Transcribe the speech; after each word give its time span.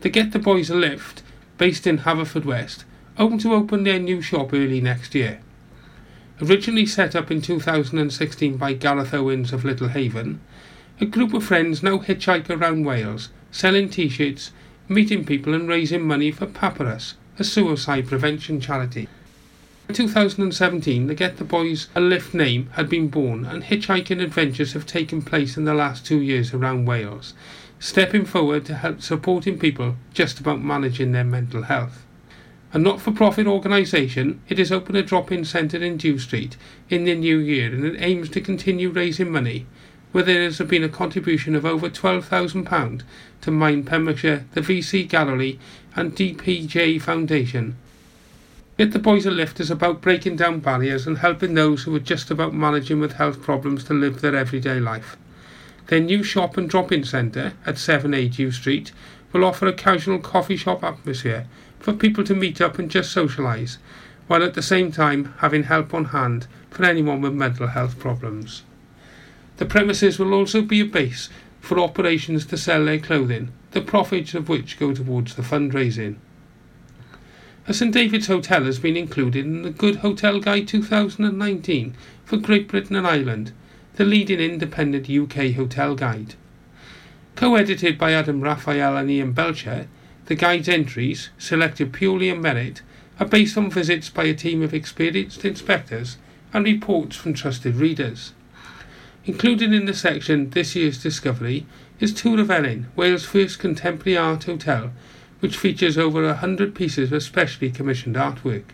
the 0.00 0.08
Get 0.08 0.32
the 0.32 0.38
Boys 0.38 0.70
a 0.70 0.74
Lift, 0.74 1.22
based 1.58 1.86
in 1.86 1.98
Haverfordwest, 1.98 2.84
hoping 3.18 3.38
to 3.38 3.52
open 3.52 3.84
their 3.84 3.98
new 3.98 4.22
shop 4.22 4.52
early 4.54 4.80
next 4.80 5.14
year. 5.14 5.40
Originally 6.40 6.86
set 6.86 7.14
up 7.14 7.30
in 7.30 7.42
2016 7.42 8.56
by 8.56 8.72
Gareth 8.72 9.12
Owens 9.12 9.52
of 9.52 9.62
Little 9.62 9.88
Haven, 9.88 10.40
a 11.00 11.04
group 11.04 11.34
of 11.34 11.44
friends 11.44 11.82
now 11.82 11.98
hitchhike 11.98 12.48
around 12.48 12.84
Wales, 12.84 13.28
selling 13.50 13.90
t-shirts, 13.90 14.52
meeting 14.88 15.24
people 15.24 15.52
and 15.52 15.68
raising 15.68 16.02
money 16.02 16.30
for 16.30 16.46
Papyrus, 16.46 17.14
a 17.38 17.44
suicide 17.44 18.06
prevention 18.06 18.58
charity. 18.58 19.06
In 19.90 19.94
2017, 19.94 21.08
the 21.08 21.14
Get 21.14 21.36
the 21.36 21.44
Boys 21.44 21.88
a 21.94 22.00
Lift 22.00 22.32
name 22.32 22.70
had 22.72 22.88
been 22.88 23.08
born 23.08 23.44
and 23.44 23.64
hitchhiking 23.64 24.22
adventures 24.22 24.72
have 24.72 24.86
taken 24.86 25.20
place 25.20 25.56
in 25.58 25.64
the 25.64 25.74
last 25.74 26.06
two 26.06 26.22
years 26.22 26.54
around 26.54 26.86
Wales, 26.86 27.34
stepping 27.82 28.26
forward 28.26 28.62
to 28.66 28.74
help 28.74 29.00
supporting 29.00 29.58
people 29.58 29.96
just 30.12 30.38
about 30.38 30.60
managing 30.60 31.12
their 31.12 31.24
mental 31.24 31.62
health. 31.62 32.04
A 32.74 32.78
not 32.78 33.00
for 33.00 33.10
profit 33.10 33.46
organisation, 33.46 34.40
it 34.50 34.58
has 34.58 34.70
opened 34.70 34.98
a 34.98 35.02
drop 35.02 35.32
in 35.32 35.46
centre 35.46 35.82
in 35.82 35.96
Dew 35.96 36.18
Street 36.18 36.58
in 36.90 37.04
the 37.04 37.14
new 37.14 37.38
year 37.38 37.72
and 37.72 37.84
it 37.86 37.96
aims 37.98 38.28
to 38.28 38.40
continue 38.42 38.90
raising 38.90 39.32
money, 39.32 39.66
where 40.12 40.22
there 40.22 40.42
has 40.42 40.58
been 40.58 40.84
a 40.84 40.90
contribution 40.90 41.56
of 41.56 41.64
over 41.64 41.88
£12,000 41.88 43.02
to 43.40 43.50
Mind 43.50 43.86
Pembrokeshire, 43.86 44.44
the 44.52 44.60
VC 44.60 45.08
Gallery, 45.08 45.58
and 45.96 46.14
DPJ 46.14 47.00
Foundation. 47.00 47.76
Get 48.76 48.92
the 48.92 48.98
Boys 48.98 49.24
a 49.24 49.30
Lift 49.30 49.58
is 49.58 49.70
about 49.70 50.02
breaking 50.02 50.36
down 50.36 50.60
barriers 50.60 51.06
and 51.06 51.18
helping 51.18 51.54
those 51.54 51.84
who 51.84 51.96
are 51.96 52.00
just 52.00 52.30
about 52.30 52.52
managing 52.52 53.00
with 53.00 53.14
health 53.14 53.40
problems 53.40 53.84
to 53.84 53.94
live 53.94 54.20
their 54.20 54.36
everyday 54.36 54.78
life. 54.78 55.16
Their 55.90 55.98
new 55.98 56.22
shop 56.22 56.56
and 56.56 56.70
drop 56.70 56.92
in 56.92 57.02
centre 57.02 57.54
at 57.66 57.74
7A 57.74 58.32
Dew 58.36 58.52
Street 58.52 58.92
will 59.32 59.44
offer 59.44 59.66
a 59.66 59.72
casual 59.72 60.20
coffee 60.20 60.54
shop 60.54 60.84
atmosphere 60.84 61.48
for 61.80 61.92
people 61.92 62.22
to 62.22 62.34
meet 62.36 62.60
up 62.60 62.78
and 62.78 62.88
just 62.88 63.12
socialise, 63.12 63.78
while 64.28 64.44
at 64.44 64.54
the 64.54 64.62
same 64.62 64.92
time 64.92 65.34
having 65.38 65.64
help 65.64 65.92
on 65.92 66.04
hand 66.04 66.46
for 66.70 66.84
anyone 66.84 67.20
with 67.20 67.32
mental 67.32 67.66
health 67.66 67.98
problems. 67.98 68.62
The 69.56 69.66
premises 69.66 70.16
will 70.16 70.32
also 70.32 70.62
be 70.62 70.80
a 70.80 70.84
base 70.84 71.28
for 71.58 71.80
operations 71.80 72.46
to 72.46 72.56
sell 72.56 72.84
their 72.84 73.00
clothing, 73.00 73.50
the 73.72 73.80
profits 73.80 74.32
of 74.32 74.48
which 74.48 74.78
go 74.78 74.94
towards 74.94 75.34
the 75.34 75.42
fundraising. 75.42 76.18
A 77.66 77.74
St 77.74 77.92
David's 77.92 78.28
Hotel 78.28 78.62
has 78.62 78.78
been 78.78 78.96
included 78.96 79.44
in 79.44 79.62
the 79.62 79.70
Good 79.70 79.96
Hotel 79.96 80.38
Guide 80.38 80.68
2019 80.68 81.96
for 82.24 82.36
Great 82.36 82.68
Britain 82.68 82.94
and 82.94 83.08
Ireland, 83.08 83.50
the 84.00 84.06
leading 84.06 84.40
independent 84.40 85.10
UK 85.10 85.52
hotel 85.56 85.94
guide. 85.94 86.34
Co-edited 87.36 87.98
by 87.98 88.14
Adam 88.14 88.40
Raphael 88.40 88.96
and 88.96 89.10
Ian 89.10 89.32
Belcher, 89.32 89.88
the 90.24 90.34
guide's 90.34 90.70
entries, 90.70 91.28
selected 91.36 91.92
purely 91.92 92.30
on 92.30 92.40
merit, 92.40 92.80
are 93.18 93.26
based 93.26 93.58
on 93.58 93.70
visits 93.70 94.08
by 94.08 94.24
a 94.24 94.32
team 94.32 94.62
of 94.62 94.72
experienced 94.72 95.44
inspectors 95.44 96.16
and 96.54 96.64
reports 96.64 97.14
from 97.14 97.34
trusted 97.34 97.76
readers. 97.76 98.32
Included 99.26 99.70
in 99.70 99.84
the 99.84 99.92
section 99.92 100.48
This 100.48 100.74
Year's 100.74 101.02
Discovery 101.02 101.66
is 102.00 102.14
Twr 102.14 102.48
y 102.48 102.56
Felin, 102.56 102.86
Wales' 102.96 103.26
first 103.26 103.58
contemporary 103.58 104.16
art 104.16 104.44
hotel, 104.44 104.92
which 105.40 105.58
features 105.58 105.98
over 105.98 106.24
a 106.24 106.36
hundred 106.36 106.74
pieces 106.74 107.12
of 107.12 107.22
specially 107.22 107.70
commissioned 107.70 108.16
artwork. 108.16 108.64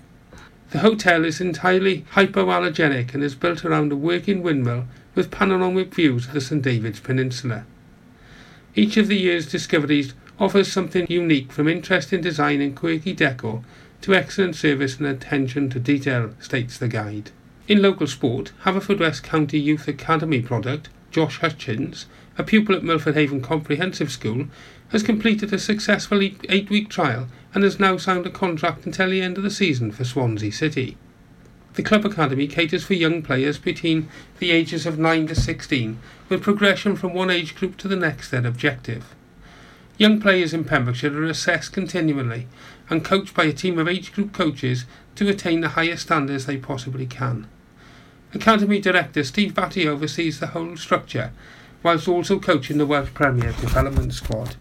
The 0.77 0.83
hotel 0.83 1.25
is 1.25 1.41
entirely 1.41 2.05
hypoallergenic 2.13 3.15
and 3.15 3.25
is 3.25 3.35
built 3.35 3.65
around 3.65 3.93
a 3.93 3.97
working 3.97 4.43
windmill 4.43 4.85
with 5.15 5.31
panoramic 5.31 5.95
views 5.95 6.27
of 6.27 6.35
the 6.35 6.41
St 6.43 6.61
David's 6.61 7.01
Peninsula. 7.01 7.65
Each 8.75 8.99
of 8.99 9.09
the 9.09 9.17
year's 9.17 9.51
discoveries 9.51 10.13
offers 10.39 10.71
something 10.71 11.07
unique 11.09 11.51
from 11.51 11.67
interesting 11.67 12.21
design 12.21 12.61
and 12.61 12.77
quirky 12.77 13.15
decor 13.15 13.65
to 14.03 14.15
excellent 14.15 14.55
service 14.55 14.99
and 14.99 15.07
attention 15.07 15.71
to 15.71 15.81
detail, 15.81 16.33
states 16.41 16.77
the 16.77 16.89
guide. 16.89 17.31
In 17.67 17.81
local 17.81 18.07
sport, 18.07 18.53
Haverfordwest 18.65 19.23
County 19.23 19.59
Youth 19.59 19.89
Academy 19.89 20.43
product, 20.43 20.91
Josh 21.11 21.39
Hutchins, 21.39 22.05
a 22.37 22.45
pupil 22.45 22.77
at 22.77 22.85
Milford 22.85 23.15
Haven 23.15 23.41
Comprehensive 23.41 24.13
School, 24.13 24.49
has 24.91 25.03
completed 25.03 25.55
a 25.55 25.59
successful 25.59 26.21
eight 26.21 26.69
week 26.69 26.91
trial 26.91 27.29
and 27.57 27.65
has 27.65 27.81
now 27.81 27.97
signed 27.97 28.27
a 28.27 28.31
contract 28.31 28.85
until 28.85 29.09
the 29.09 29.23
end 29.23 29.39
of 29.39 29.43
the 29.43 29.51
season 29.51 29.91
for 29.91 30.05
Swansea 30.05 30.53
City. 30.53 30.95
The 31.73 31.83
club 31.83 32.05
academy 32.05 32.47
caters 32.47 32.85
for 32.85 32.93
young 32.93 33.23
players 33.23 33.57
between 33.57 34.11
the 34.41 34.51
ages 34.51 34.85
of 34.85 34.99
9 34.99 35.29
to 35.29 35.35
16, 35.35 35.99
with 36.29 36.43
progression 36.43 36.97
from 36.97 37.15
one 37.15 37.31
age 37.31 37.55
group 37.55 37.79
to 37.79 37.89
the 37.89 37.97
next 37.97 38.31
their 38.31 38.47
objective. 38.47 39.15
Young 39.97 40.21
players 40.21 40.53
in 40.53 40.65
Pembrokeshire 40.65 41.19
are 41.19 41.25
assessed 41.25 41.73
continually 41.73 42.47
and 42.91 43.03
coached 43.03 43.33
by 43.33 43.45
a 43.45 43.55
team 43.55 43.79
of 43.79 43.89
age 43.89 44.13
group 44.13 44.35
coaches 44.35 44.85
to 45.15 45.27
attain 45.27 45.63
the 45.63 45.71
highest 45.71 46.03
standards 46.03 46.45
they 46.45 46.59
possibly 46.59 47.07
can. 47.07 47.47
Academy 48.35 48.83
Director 48.83 49.25
Steve 49.25 49.55
Batty 49.55 49.89
oversees 49.89 50.41
the 50.41 50.49
whole 50.49 50.77
structure, 50.77 51.33
whilst 51.83 52.07
also 52.07 52.39
coaching 52.39 52.77
the 52.77 52.85
Welsh 52.85 53.15
Premier 53.15 53.53
development 53.53 54.13
squad. 54.13 54.57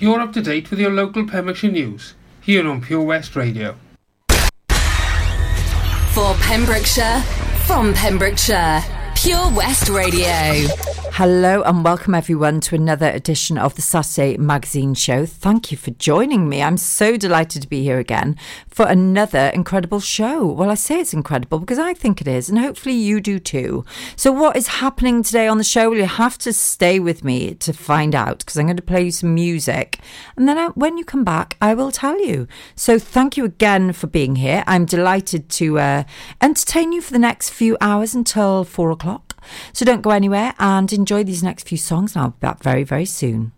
You're 0.00 0.18
up 0.18 0.32
to 0.32 0.40
date 0.40 0.70
with 0.70 0.80
your 0.80 0.90
local 0.90 1.26
Pembrokeshire 1.26 1.70
news 1.70 2.14
here 2.40 2.66
on 2.66 2.80
Pure 2.80 3.02
West 3.02 3.36
Radio. 3.36 3.76
For 6.14 6.34
Pembrokeshire, 6.40 7.20
from 7.66 7.92
Pembrokeshire, 7.92 8.82
Pure 9.14 9.50
West 9.54 9.90
Radio. 9.90 10.68
Hello 11.14 11.60
and 11.62 11.84
welcome 11.84 12.14
everyone 12.14 12.60
to 12.60 12.74
another 12.74 13.10
edition 13.10 13.58
of 13.58 13.74
the 13.74 13.82
Saturday 13.82 14.38
Magazine 14.38 14.94
Show. 14.94 15.26
Thank 15.26 15.70
you 15.70 15.76
for 15.76 15.90
joining 15.90 16.48
me. 16.48 16.62
I'm 16.62 16.78
so 16.78 17.18
delighted 17.18 17.60
to 17.60 17.68
be 17.68 17.82
here 17.82 17.98
again 17.98 18.36
for 18.68 18.86
another 18.86 19.50
incredible 19.52 20.00
show. 20.00 20.46
Well, 20.46 20.70
I 20.70 20.76
say 20.76 21.00
it's 21.00 21.12
incredible 21.12 21.58
because 21.58 21.78
I 21.78 21.92
think 21.92 22.22
it 22.22 22.28
is, 22.28 22.48
and 22.48 22.58
hopefully 22.58 22.94
you 22.94 23.20
do 23.20 23.38
too. 23.38 23.84
So, 24.16 24.32
what 24.32 24.56
is 24.56 24.68
happening 24.68 25.22
today 25.22 25.46
on 25.46 25.58
the 25.58 25.64
show? 25.64 25.90
Well, 25.90 25.98
you 25.98 26.06
have 26.06 26.38
to 26.38 26.54
stay 26.54 26.98
with 26.98 27.22
me 27.22 27.54
to 27.54 27.74
find 27.74 28.14
out 28.14 28.38
because 28.38 28.56
I'm 28.56 28.66
going 28.66 28.76
to 28.76 28.82
play 28.82 29.02
you 29.04 29.10
some 29.10 29.34
music, 29.34 29.98
and 30.36 30.48
then 30.48 30.56
I, 30.56 30.68
when 30.68 30.96
you 30.96 31.04
come 31.04 31.24
back, 31.24 31.56
I 31.60 31.74
will 31.74 31.90
tell 31.90 32.18
you. 32.24 32.46
So, 32.76 32.98
thank 32.98 33.36
you 33.36 33.44
again 33.44 33.92
for 33.92 34.06
being 34.06 34.36
here. 34.36 34.64
I'm 34.66 34.86
delighted 34.86 35.50
to 35.50 35.80
uh, 35.80 36.04
entertain 36.40 36.92
you 36.92 37.02
for 37.02 37.12
the 37.12 37.18
next 37.18 37.50
few 37.50 37.76
hours 37.80 38.14
until 38.14 38.64
four 38.64 38.90
o'clock. 38.90 39.29
So 39.72 39.84
don't 39.84 40.02
go 40.02 40.10
anywhere 40.10 40.54
and 40.58 40.92
enjoy 40.92 41.24
these 41.24 41.42
next 41.42 41.68
few 41.68 41.78
songs, 41.78 42.14
and 42.14 42.22
I'll 42.22 42.30
be 42.30 42.36
back 42.40 42.62
very, 42.62 42.84
very 42.84 43.06
soon. 43.06 43.52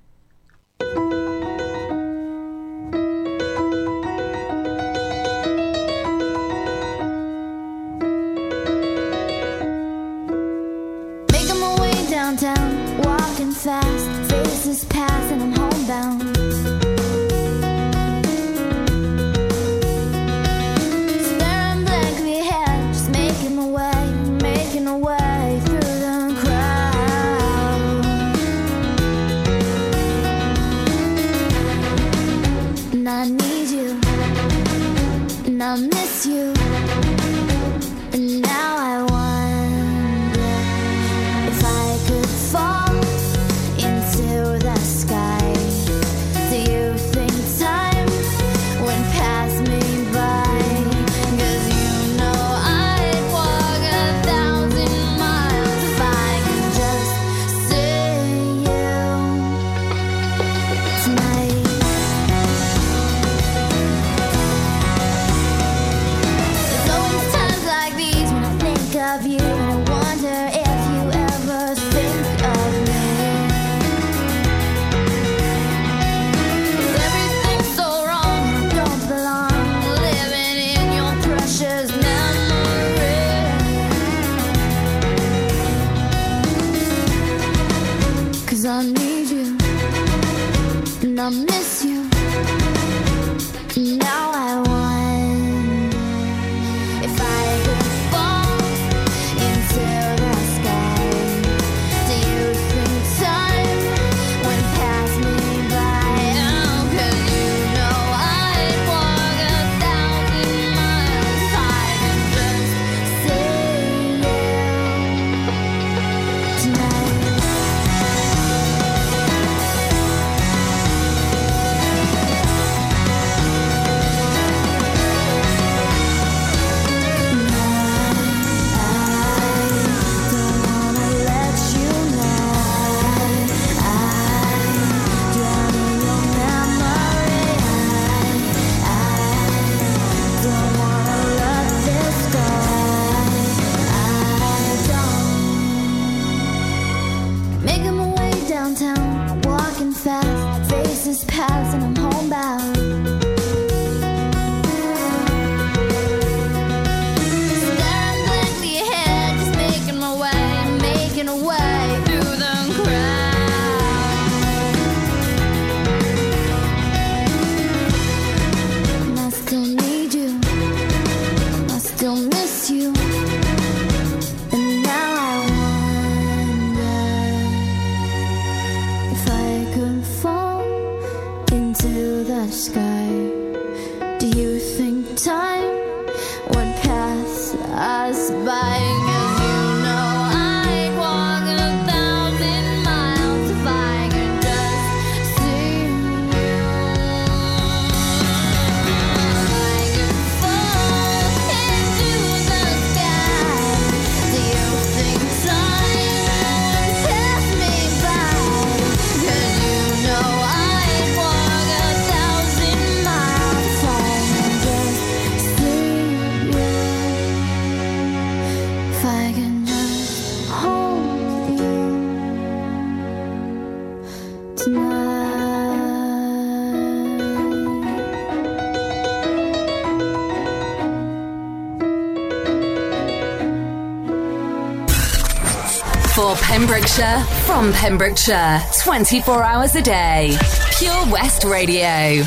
Pembrokeshire 236.62 237.18
from 237.44 237.72
Pembrokeshire, 237.72 238.62
24 238.84 239.42
hours 239.42 239.74
a 239.74 239.82
day. 239.82 240.36
Pure 240.78 241.10
West 241.10 241.42
Radio. 241.42 242.24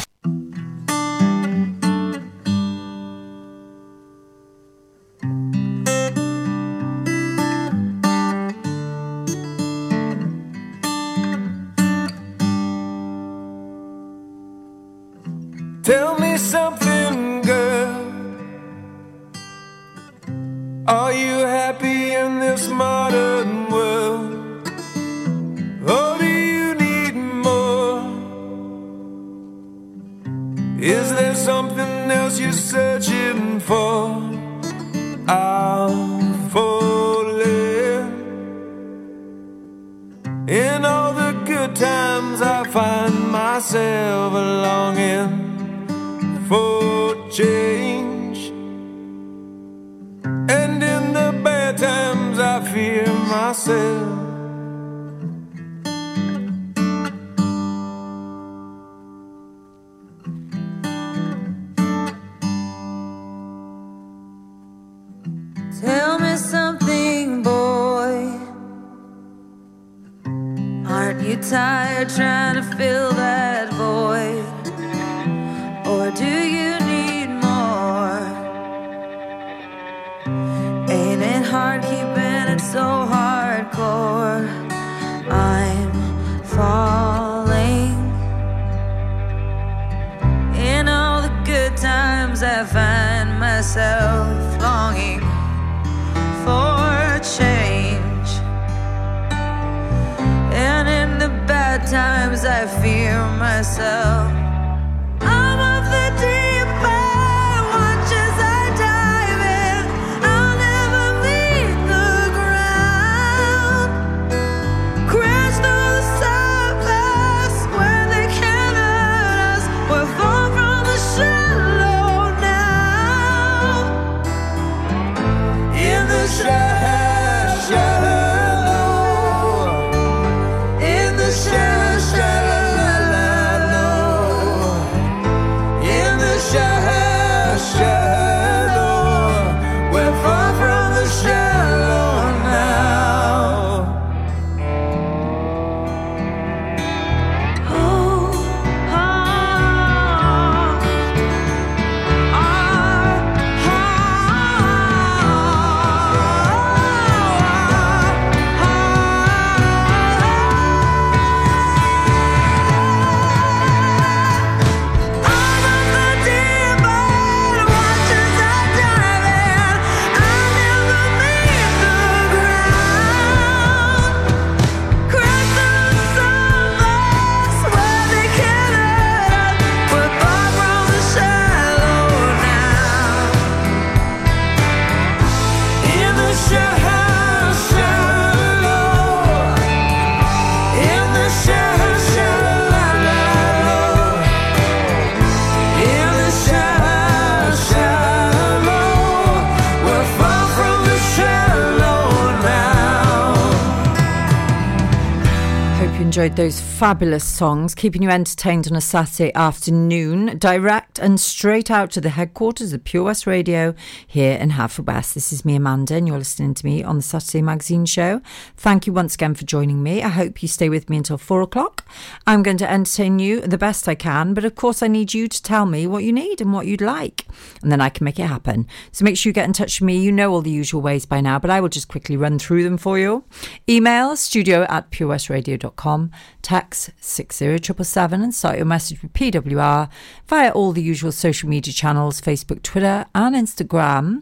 Those 206.34 206.60
fabulous 206.60 207.24
songs, 207.24 207.76
keeping 207.76 208.02
you 208.02 208.10
entertained 208.10 208.68
on 208.68 208.76
a 208.76 208.82
Saturday 208.82 209.32
afternoon, 209.36 210.38
direct 210.40 210.84
and 210.99 211.19
straight 211.19 211.69
out 211.69 211.92
to 211.92 212.02
the 212.02 212.09
headquarters 212.09 212.73
of 212.73 212.83
Pure 212.83 213.04
West 213.04 213.28
Radio 213.28 213.73
here 214.06 214.37
in 214.37 214.52
Haverfordwest. 214.52 215.14
This 215.14 215.33
is 215.33 215.44
me, 215.44 215.56
Amanda, 215.56 215.95
and 215.95 216.07
you're 216.07 216.18
listening 216.18 216.54
to 216.54 216.66
me 216.66 216.83
on 216.83 216.97
the 216.97 217.02
Saturday 217.02 217.42
Magazine 217.42 217.85
Show. 217.85 218.21
Thank 218.56 218.87
you 218.87 218.94
once 218.94 219.16
again 219.16 219.35
for 219.35 219.45
joining 219.45 219.83
me. 219.83 220.02
I 220.02 220.09
hope 220.09 220.42
you 220.42 220.47
stay 220.47 220.69
with 220.69 220.90
me 220.90 220.97
until 220.97 221.18
four 221.18 221.42
o'clock. 221.42 221.85
I'm 222.25 222.44
going 222.44 222.57
to 222.57 222.71
entertain 222.71 223.19
you 223.19 223.42
the 223.42 223.57
best 223.57 223.87
I 223.87 223.95
can, 223.95 224.33
but 224.33 224.45
of 224.45 224.56
course, 224.56 224.81
I 224.81 224.87
need 224.87 225.14
you 225.14 225.28
to 225.28 225.44
tell 225.44 225.66
me 225.66 225.87
what 225.87 226.04
you 226.04 226.14
need 226.14 226.40
and 226.40 226.54
what 226.54 226.68
you'd 226.68 226.81
like, 226.81 227.25
and 227.61 227.71
then 227.71 227.81
I 227.81 227.90
can 227.90 228.06
make 228.06 228.19
it 228.19 228.28
happen. 228.28 228.68
So 228.92 229.04
make 229.04 229.18
sure 229.18 229.30
you 229.30 229.33
get 229.33 229.45
in 229.45 229.54
touch 229.54 229.81
with 229.81 229.87
me. 229.87 229.97
You 229.97 230.11
know 230.11 230.31
all 230.31 230.42
the 230.42 230.52
usual 230.52 230.81
ways 230.81 231.06
by 231.06 231.21
now, 231.21 231.40
but 231.40 231.49
I 231.49 231.59
will 231.61 231.69
just 231.69 231.87
quickly 231.87 232.16
run 232.16 232.40
through 232.40 232.64
them 232.64 232.78
for 232.78 232.97
you. 232.97 233.23
Email 233.68 234.16
studio 234.16 234.66
at 234.69 234.92
purewestradio.com, 234.92 236.11
text 236.42 236.92
60777 236.99 238.21
and 238.21 238.33
start 238.33 238.57
your 238.57 238.66
message 238.66 239.02
with 239.02 239.14
PWR 239.14 239.90
via 240.28 240.52
all 240.52 240.71
the 240.71 240.84
usual 240.85 241.11
social 241.11 241.49
media 241.49 241.73
channels 241.73 242.21
Facebook, 242.21 242.61
Twitter, 242.61 243.06
and 243.13 243.35
Instagram. 243.35 244.21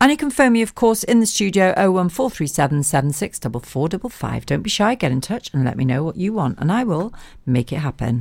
And 0.00 0.10
you 0.10 0.16
can 0.16 0.30
phone 0.30 0.52
me, 0.52 0.62
of 0.62 0.74
course, 0.74 1.04
in 1.04 1.20
the 1.20 1.26
studio 1.26 1.66
01437 1.76 2.82
764455. 2.82 4.46
Don't 4.46 4.62
be 4.62 4.70
shy, 4.70 4.94
get 4.94 5.12
in 5.12 5.20
touch 5.20 5.50
and 5.54 5.64
let 5.64 5.76
me 5.76 5.84
know 5.84 6.02
what 6.02 6.16
you 6.16 6.32
want, 6.32 6.58
and 6.58 6.72
I 6.72 6.84
will 6.84 7.14
make 7.46 7.72
it 7.72 7.76
happen. 7.76 8.20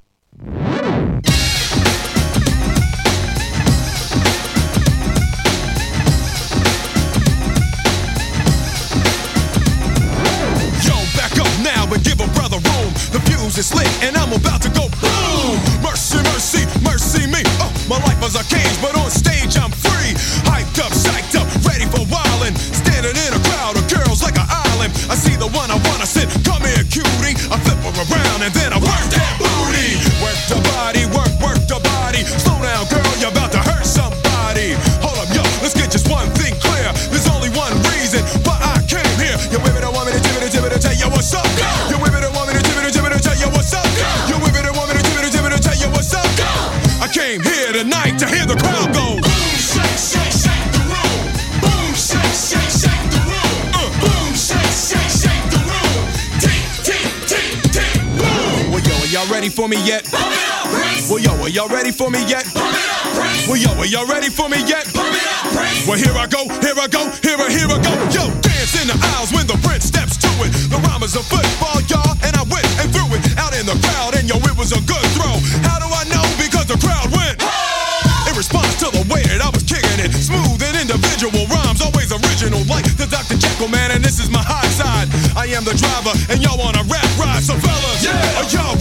Yo, 10.86 10.96
back 11.17 11.38
up 11.39 11.51
now 11.63 11.91
and 11.91 12.03
give 12.03 12.22
a 12.22 12.27
brother 12.38 12.58
room. 12.58 12.93
The 13.12 13.22
fuse 13.25 13.58
is 13.58 13.74
lit 13.74 13.88
and 14.03 14.15
I'm 14.15 14.31
about 14.34 14.62
to 14.62 14.69
go 14.69 14.88
boom. 15.01 15.79
Mercy, 16.39 16.63
mercy, 16.79 17.27
me. 17.27 17.43
Oh, 17.60 17.67
my 17.89 18.00
life 18.08 18.24
is 18.24 18.39
a 18.39 18.43
cage, 18.48 18.79
but 18.79 18.96
on 18.96 19.12
stage 19.12 19.60
I'm 19.60 19.75
free. 19.75 20.15
Hyped 20.48 20.79
up, 20.79 20.96
psyched 20.96 21.36
up, 21.36 21.43
ready 21.67 21.84
for 21.91 22.08
wildin'. 22.08 22.55
Standing 22.55 23.12
in 23.12 23.31
a 23.36 23.41
crowd 23.51 23.75
of 23.75 23.84
girls 23.91 24.24
like 24.24 24.39
an 24.39 24.48
island. 24.48 24.96
I 25.12 25.19
see 25.19 25.36
the 25.36 25.51
one 25.51 25.69
I 25.69 25.75
wanna 25.91 26.08
sit. 26.08 26.31
Come 26.48 26.63
here, 26.63 26.88
cutie. 26.88 27.36
I 27.51 27.60
flip 27.60 27.84
her 27.84 27.91
around 27.91 28.29
Well, 61.08 61.24
yo, 61.24 61.31
are 61.39 61.48
y'all 61.48 61.69
ready 61.69 61.91
for 61.91 62.12
me 62.12 62.19
yet? 62.27 62.43
Well, 62.51 62.67
yo, 62.67 62.84
are 62.91 63.00
y'all 63.00 63.08
ready 63.08 63.39
for 63.39 63.39
me 63.39 63.48
yet? 63.48 63.48
Well, 63.48 63.55
yo, 63.55 63.72
are 63.79 63.88
y'all 63.88 64.05
ready 64.05 64.27
for 64.27 64.50
me 64.50 64.60
yet? 64.67 64.84
Well, 65.88 65.96
here 65.96 66.12
I 66.12 66.27
go, 66.27 66.43
here 66.60 66.75
I 66.75 66.88
go, 66.91 67.08
here 67.24 67.39
I, 67.39 67.48
here 67.48 67.72
I 67.72 67.79
go. 67.79 67.93
Yo, 68.12 68.27
dance 68.43 68.75
in 68.75 68.91
the 68.91 69.00
aisles 69.15 69.31
when 69.31 69.48
the 69.48 69.55
prince 69.63 69.86
steps 69.86 70.17
to 70.17 70.29
it. 70.43 70.51
The 70.67 70.75
rhyme 70.84 71.03
is 71.03 71.15
a 71.15 71.24
football, 71.24 71.79
y'all, 71.88 72.19
and 72.19 72.36
I 72.36 72.43
went 72.51 72.67
and 72.84 72.91
threw 72.91 73.08
it 73.15 73.24
out 73.39 73.55
in 73.55 73.65
the 73.65 73.79
crowd, 73.79 74.19
and 74.19 74.27
yo, 74.27 74.36
it 74.43 74.58
was 74.60 74.75
a 74.75 74.81
good 74.84 75.08
throw. 75.15 75.39
How 75.63 75.79
do 75.79 75.88
I 75.88 76.03
know? 76.12 76.25
Because 76.36 76.67
the 76.67 76.75
crowd 76.75 77.08
went. 77.15 77.39
In 78.29 78.36
response 78.38 78.77
to 78.84 78.91
the 78.93 79.01
way 79.10 79.24
that 79.25 79.41
I 79.41 79.50
was 79.50 79.63
kicking 79.65 80.00
it, 80.03 80.13
smooth 80.13 80.62
and 80.62 80.75
individual 80.77 81.50
rhymes, 81.50 81.81
always 81.81 82.13
original, 82.13 82.62
like 82.69 82.86
the 82.96 83.10
Dr. 83.10 83.36
Jekyll 83.41 83.67
man, 83.67 83.89
and 83.89 84.05
this 84.05 84.19
is 84.19 84.29
my 84.29 84.43
high 84.43 84.69
side. 84.77 85.10
I 85.34 85.50
am 85.58 85.65
the 85.65 85.74
driver, 85.74 86.13
and 86.29 86.38
y'all 86.43 86.62
on 86.62 86.77
a 86.77 86.84
rap 86.86 87.10
ride, 87.17 87.41
so 87.41 87.58
fellas, 87.58 88.05
are 88.38 88.48
y'all 88.53 88.77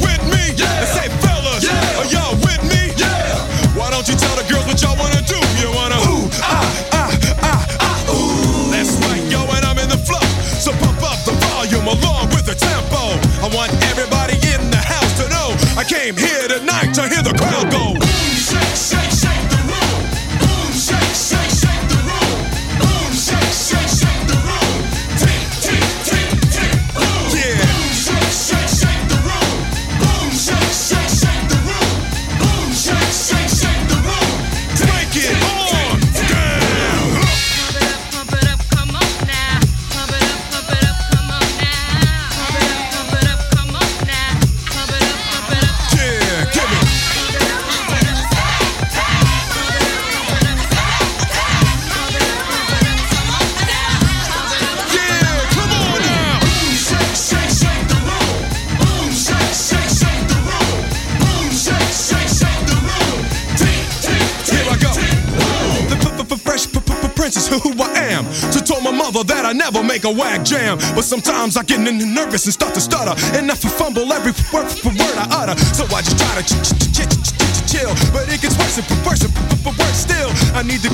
I 70.04 70.10
a 70.10 70.14
whack 70.14 70.44
jam. 70.44 70.78
But 70.94 71.02
sometimes 71.02 71.56
I 71.56 71.62
get 71.64 71.80
nervous 71.80 72.44
and 72.46 72.54
start 72.54 72.74
to 72.74 72.80
stutter. 72.80 73.14
And 73.36 73.50
I 73.50 73.54
fumble 73.68 74.12
every 74.12 74.32
word, 74.54 74.70
for 74.70 74.90
word 74.94 75.16
I 75.18 75.26
utter. 75.42 75.56
So 75.74 75.84
I 75.90 76.02
just 76.02 76.18
try 76.18 76.34
to 76.38 76.44
ch- 76.46 76.54
ch- 76.62 76.78
ch- 76.78 77.08
ch- 77.10 77.18
ch- 77.18 77.34
ch- 77.34 77.62
chill. 77.66 77.92
But 78.12 78.30
it 78.30 78.40
gets 78.40 78.56
worse 78.58 78.78
and 78.78 78.86
worse 79.02 79.22
and 79.26 79.34
worse 79.66 79.98
still. 79.98 80.30
I 80.54 80.62
need 80.62 80.82
the 80.86 80.92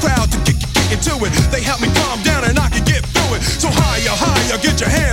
crowd 0.00 0.30
to 0.30 0.38
get 0.46 0.56
into 0.92 1.18
it. 1.26 1.32
They 1.50 1.62
help 1.62 1.80
me 1.80 1.88
calm 2.04 2.22
down 2.22 2.44
and 2.44 2.58
I 2.58 2.68
can 2.70 2.84
get 2.84 3.02
through 3.10 3.36
it. 3.36 3.42
So 3.42 3.68
higher, 3.70 4.14
higher, 4.14 4.58
get 4.62 4.78
your 4.78 4.90
hands 4.90 5.03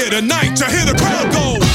here 0.00 0.10
tonight 0.10 0.56
to 0.56 0.64
hear 0.64 0.86
the 0.86 0.94
crowd 0.94 1.30
go. 1.32 1.69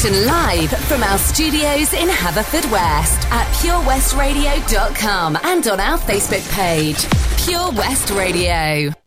Action 0.00 0.24
live 0.24 0.70
from 0.86 1.02
our 1.02 1.18
studios 1.18 1.92
in 1.92 2.08
Haverfordwest 2.08 3.24
at 3.30 3.46
purewestradio.com 3.56 5.38
and 5.42 5.66
on 5.68 5.78
our 5.78 5.98
Facebook 5.98 6.50
page, 6.52 7.06
Pure 7.44 7.72
West 7.72 8.10
Radio. 8.10 8.99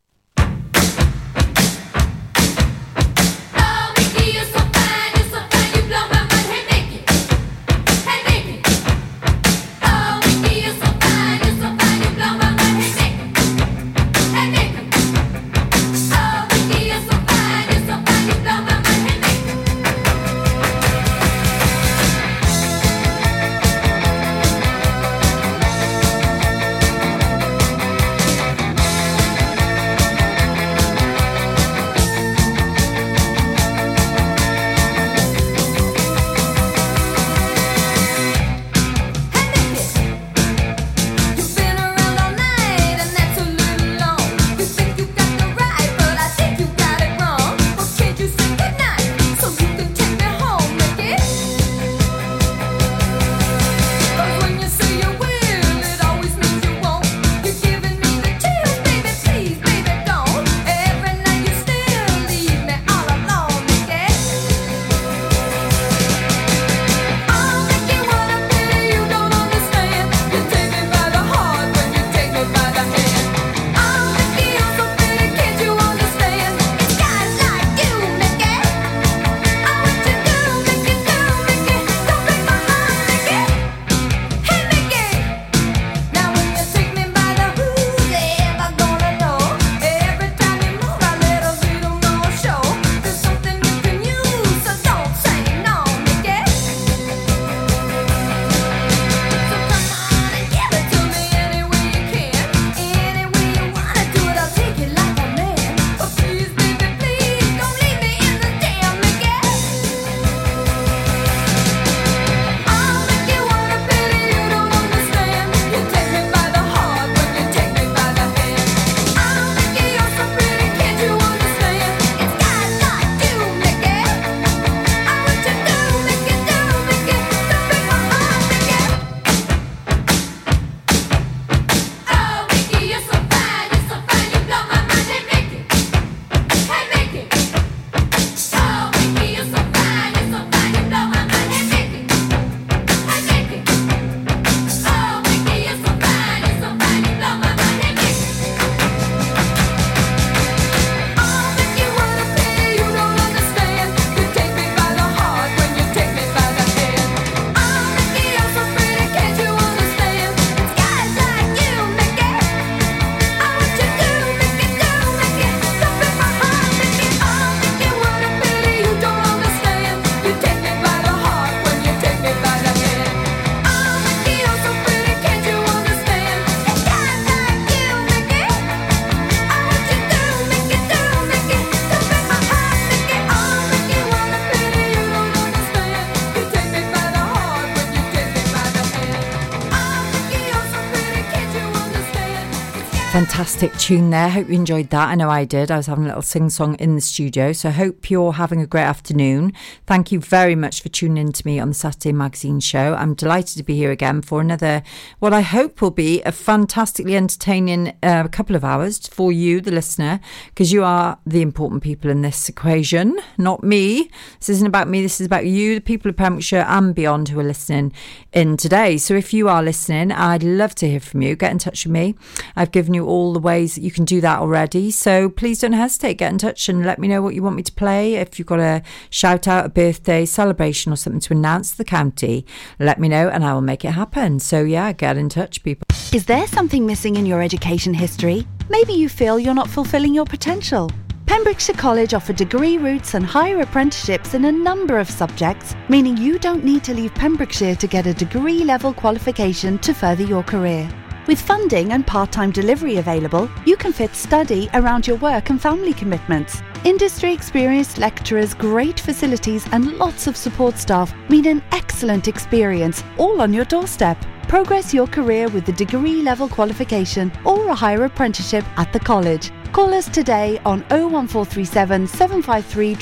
Fantastic 193.13 193.71
tune 193.77 194.09
there. 194.09 194.27
Hope 194.27 194.47
you 194.47 194.55
enjoyed 194.55 194.89
that. 194.89 195.09
I 195.09 195.13
know 195.13 195.29
I 195.29 195.45
did. 195.45 195.69
I 195.69 195.77
was 195.77 195.85
having 195.85 196.05
a 196.05 196.07
little 196.07 196.23
sing 196.23 196.49
song 196.49 196.73
in 196.79 196.95
the 196.95 197.01
studio. 197.01 197.53
So 197.53 197.69
hope 197.69 198.09
you're 198.09 198.33
having 198.33 198.59
a 198.59 198.65
great 198.65 198.85
afternoon. 198.85 199.53
Thank 199.85 200.11
you 200.11 200.19
very 200.19 200.55
much 200.55 200.81
for 200.81 200.89
tuning 200.89 201.27
in 201.27 201.31
to 201.33 201.45
me 201.45 201.59
on 201.59 201.67
the 201.67 201.73
Saturday 201.75 202.11
Magazine 202.11 202.59
show. 202.59 202.95
I'm 202.95 203.13
delighted 203.13 203.55
to 203.57 203.63
be 203.63 203.75
here 203.75 203.91
again 203.91 204.23
for 204.23 204.41
another, 204.41 204.81
what 205.19 205.31
I 205.31 205.41
hope 205.41 205.79
will 205.79 205.91
be 205.91 206.23
a 206.23 206.31
fantastically 206.31 207.15
entertaining 207.15 207.95
uh, 208.01 208.27
couple 208.29 208.55
of 208.55 208.63
hours 208.63 209.07
for 209.07 209.31
you, 209.31 209.61
the 209.61 209.71
listener, 209.71 210.19
because 210.47 210.73
you 210.73 210.83
are 210.83 211.19
the 211.23 211.43
important 211.43 211.83
people 211.83 212.09
in 212.09 212.23
this 212.23 212.49
equation, 212.49 213.19
not 213.37 213.61
me. 213.61 214.09
This 214.39 214.49
isn't 214.49 214.65
about 214.65 214.87
me. 214.87 215.03
This 215.03 215.21
is 215.21 215.27
about 215.27 215.45
you, 215.45 215.75
the 215.75 215.81
people 215.81 216.09
of 216.09 216.17
Pembrokeshire 216.17 216.65
and 216.67 216.95
beyond 216.95 217.29
who 217.29 217.39
are 217.39 217.43
listening 217.43 217.93
in 218.33 218.57
today. 218.57 218.97
So 218.97 219.13
if 219.13 219.35
you 219.35 219.49
are 219.49 219.61
listening, 219.61 220.11
I'd 220.11 220.41
love 220.41 220.73
to 220.75 220.89
hear 220.89 220.99
from 220.99 221.21
you. 221.21 221.35
Get 221.35 221.51
in 221.51 221.59
touch 221.59 221.85
with 221.85 221.93
me. 221.93 222.15
I've 222.55 222.71
given 222.71 222.95
you 222.95 223.02
all 223.05 223.33
the 223.33 223.39
ways 223.39 223.75
that 223.75 223.81
you 223.81 223.91
can 223.91 224.05
do 224.05 224.21
that 224.21 224.39
already. 224.39 224.91
So 224.91 225.29
please 225.29 225.59
don't 225.59 225.73
hesitate. 225.73 226.15
Get 226.15 226.31
in 226.31 226.37
touch 226.37 226.69
and 226.69 226.85
let 226.85 226.99
me 226.99 227.07
know 227.07 227.21
what 227.21 227.35
you 227.35 227.43
want 227.43 227.55
me 227.55 227.63
to 227.63 227.71
play. 227.71 228.15
If 228.15 228.39
you've 228.39 228.47
got 228.47 228.59
a 228.59 228.81
shout 229.09 229.47
out, 229.47 229.65
a 229.65 229.69
birthday 229.69 230.25
celebration, 230.25 230.91
or 230.91 230.95
something 230.95 231.19
to 231.21 231.33
announce 231.33 231.71
to 231.71 231.77
the 231.77 231.85
county, 231.85 232.45
let 232.79 232.99
me 232.99 233.09
know 233.09 233.29
and 233.29 233.43
I 233.43 233.53
will 233.53 233.61
make 233.61 233.85
it 233.85 233.91
happen. 233.91 234.39
So 234.39 234.63
yeah, 234.63 234.91
get 234.93 235.17
in 235.17 235.29
touch, 235.29 235.63
people. 235.63 235.85
Is 236.13 236.25
there 236.25 236.47
something 236.47 236.85
missing 236.85 237.15
in 237.15 237.25
your 237.25 237.41
education 237.41 237.93
history? 237.93 238.47
Maybe 238.69 238.93
you 238.93 239.09
feel 239.09 239.39
you're 239.39 239.53
not 239.53 239.69
fulfilling 239.69 240.13
your 240.13 240.25
potential. 240.25 240.89
Pembrokeshire 241.25 241.75
College 241.75 242.13
offer 242.13 242.33
degree 242.33 242.77
routes 242.77 243.13
and 243.13 243.25
higher 243.25 243.61
apprenticeships 243.61 244.33
in 244.33 244.45
a 244.45 244.51
number 244.51 244.99
of 244.99 245.09
subjects, 245.09 245.73
meaning 245.89 246.17
you 246.17 246.37
don't 246.37 246.63
need 246.63 246.83
to 246.83 246.93
leave 246.93 247.13
Pembrokeshire 247.15 247.75
to 247.75 247.87
get 247.87 248.05
a 248.05 248.13
degree 248.13 248.63
level 248.63 248.93
qualification 248.93 249.79
to 249.79 249.93
further 249.93 250.23
your 250.23 250.43
career. 250.43 250.87
With 251.25 251.39
funding 251.39 251.93
and 251.93 252.05
part 252.05 252.33
time 252.33 252.51
delivery 252.51 252.97
available, 252.97 253.49
you 253.65 253.77
can 253.77 253.93
fit 253.93 254.13
study 254.13 254.69
around 254.73 255.07
your 255.07 255.15
work 255.17 255.49
and 255.49 255.61
family 255.61 255.93
commitments. 255.93 256.61
Industry 256.83 257.31
experienced 257.31 257.97
lecturers, 257.97 258.53
great 258.53 258.99
facilities, 258.99 259.65
and 259.71 259.97
lots 259.97 260.27
of 260.27 260.35
support 260.35 260.77
staff 260.77 261.13
mean 261.29 261.47
an 261.47 261.63
excellent 261.71 262.27
experience 262.27 263.05
all 263.17 263.41
on 263.41 263.53
your 263.53 263.63
doorstep. 263.63 264.17
Progress 264.49 264.93
your 264.93 265.07
career 265.07 265.47
with 265.47 265.65
the 265.65 265.71
degree 265.71 266.21
level 266.21 266.49
qualification 266.49 267.31
or 267.45 267.69
a 267.69 267.75
higher 267.75 268.03
apprenticeship 268.03 268.65
at 268.77 268.91
the 268.91 268.99
college. 268.99 269.49
Call 269.71 269.93
us 269.93 270.09
today 270.09 270.59
on 270.65 270.81
01437 270.89 272.05
753 272.05 272.95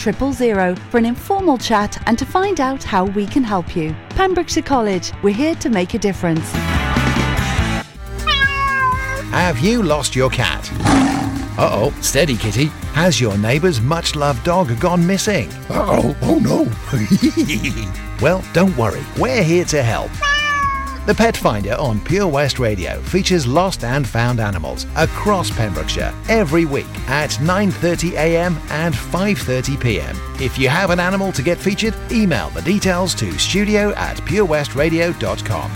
000 0.54 0.76
for 0.76 1.00
an 1.00 1.06
informal 1.06 1.58
chat 1.58 2.02
and 2.08 2.20
to 2.20 2.26
find 2.26 2.62
out 2.62 2.84
how 2.84 3.06
we 3.06 3.26
can 3.26 3.44
help 3.44 3.76
you. 3.76 3.96
Pembrokeshire 4.10 4.62
College, 4.64 5.12
we're 5.24 5.34
here 5.34 5.56
to 5.56 5.70
make 5.70 5.96
a 5.96 6.00
difference. 6.00 6.54
Have 9.32 9.60
you 9.60 9.82
lost 9.82 10.14
your 10.14 10.30
cat? 10.30 10.70
Uh 11.58 11.70
oh, 11.72 12.02
steady 12.02 12.36
kitty. 12.36 12.66
Has 12.94 13.22
your 13.22 13.38
neighbour's 13.38 13.80
much 13.80 14.14
loved 14.14 14.44
dog 14.44 14.78
gone 14.78 15.08
missing? 15.08 15.50
Uh 15.70 16.02
oh, 16.04 16.18
oh 16.22 16.40
no. 16.40 16.68
well, 18.22 18.44
don't 18.52 18.76
worry, 18.76 19.02
we're 19.18 19.42
here 19.42 19.64
to 19.66 19.82
help. 19.82 20.12
The 21.08 21.16
Pet 21.16 21.36
Finder 21.36 21.76
on 21.76 22.00
Pure 22.02 22.28
West 22.28 22.60
Radio 22.60 23.02
features 23.02 23.48
lost 23.48 23.84
and 23.86 24.06
found 24.06 24.42
animals 24.42 24.86
across 24.98 25.50
Pembrokeshire 25.50 26.14
every 26.28 26.66
week 26.66 26.86
at 27.08 27.30
9:30am 27.40 28.58
and 28.70 28.94
5:30pm. 28.94 30.42
If 30.42 30.60
you 30.60 30.68
have 30.68 30.90
an 30.90 31.00
animal 31.00 31.32
to 31.32 31.42
get 31.42 31.58
featured, 31.58 31.96
email 32.12 32.50
the 32.50 32.62
details 32.62 33.16
to 33.16 33.32
studio 33.40 33.94
at 33.96 34.18
purewestradio.com. 34.18 35.72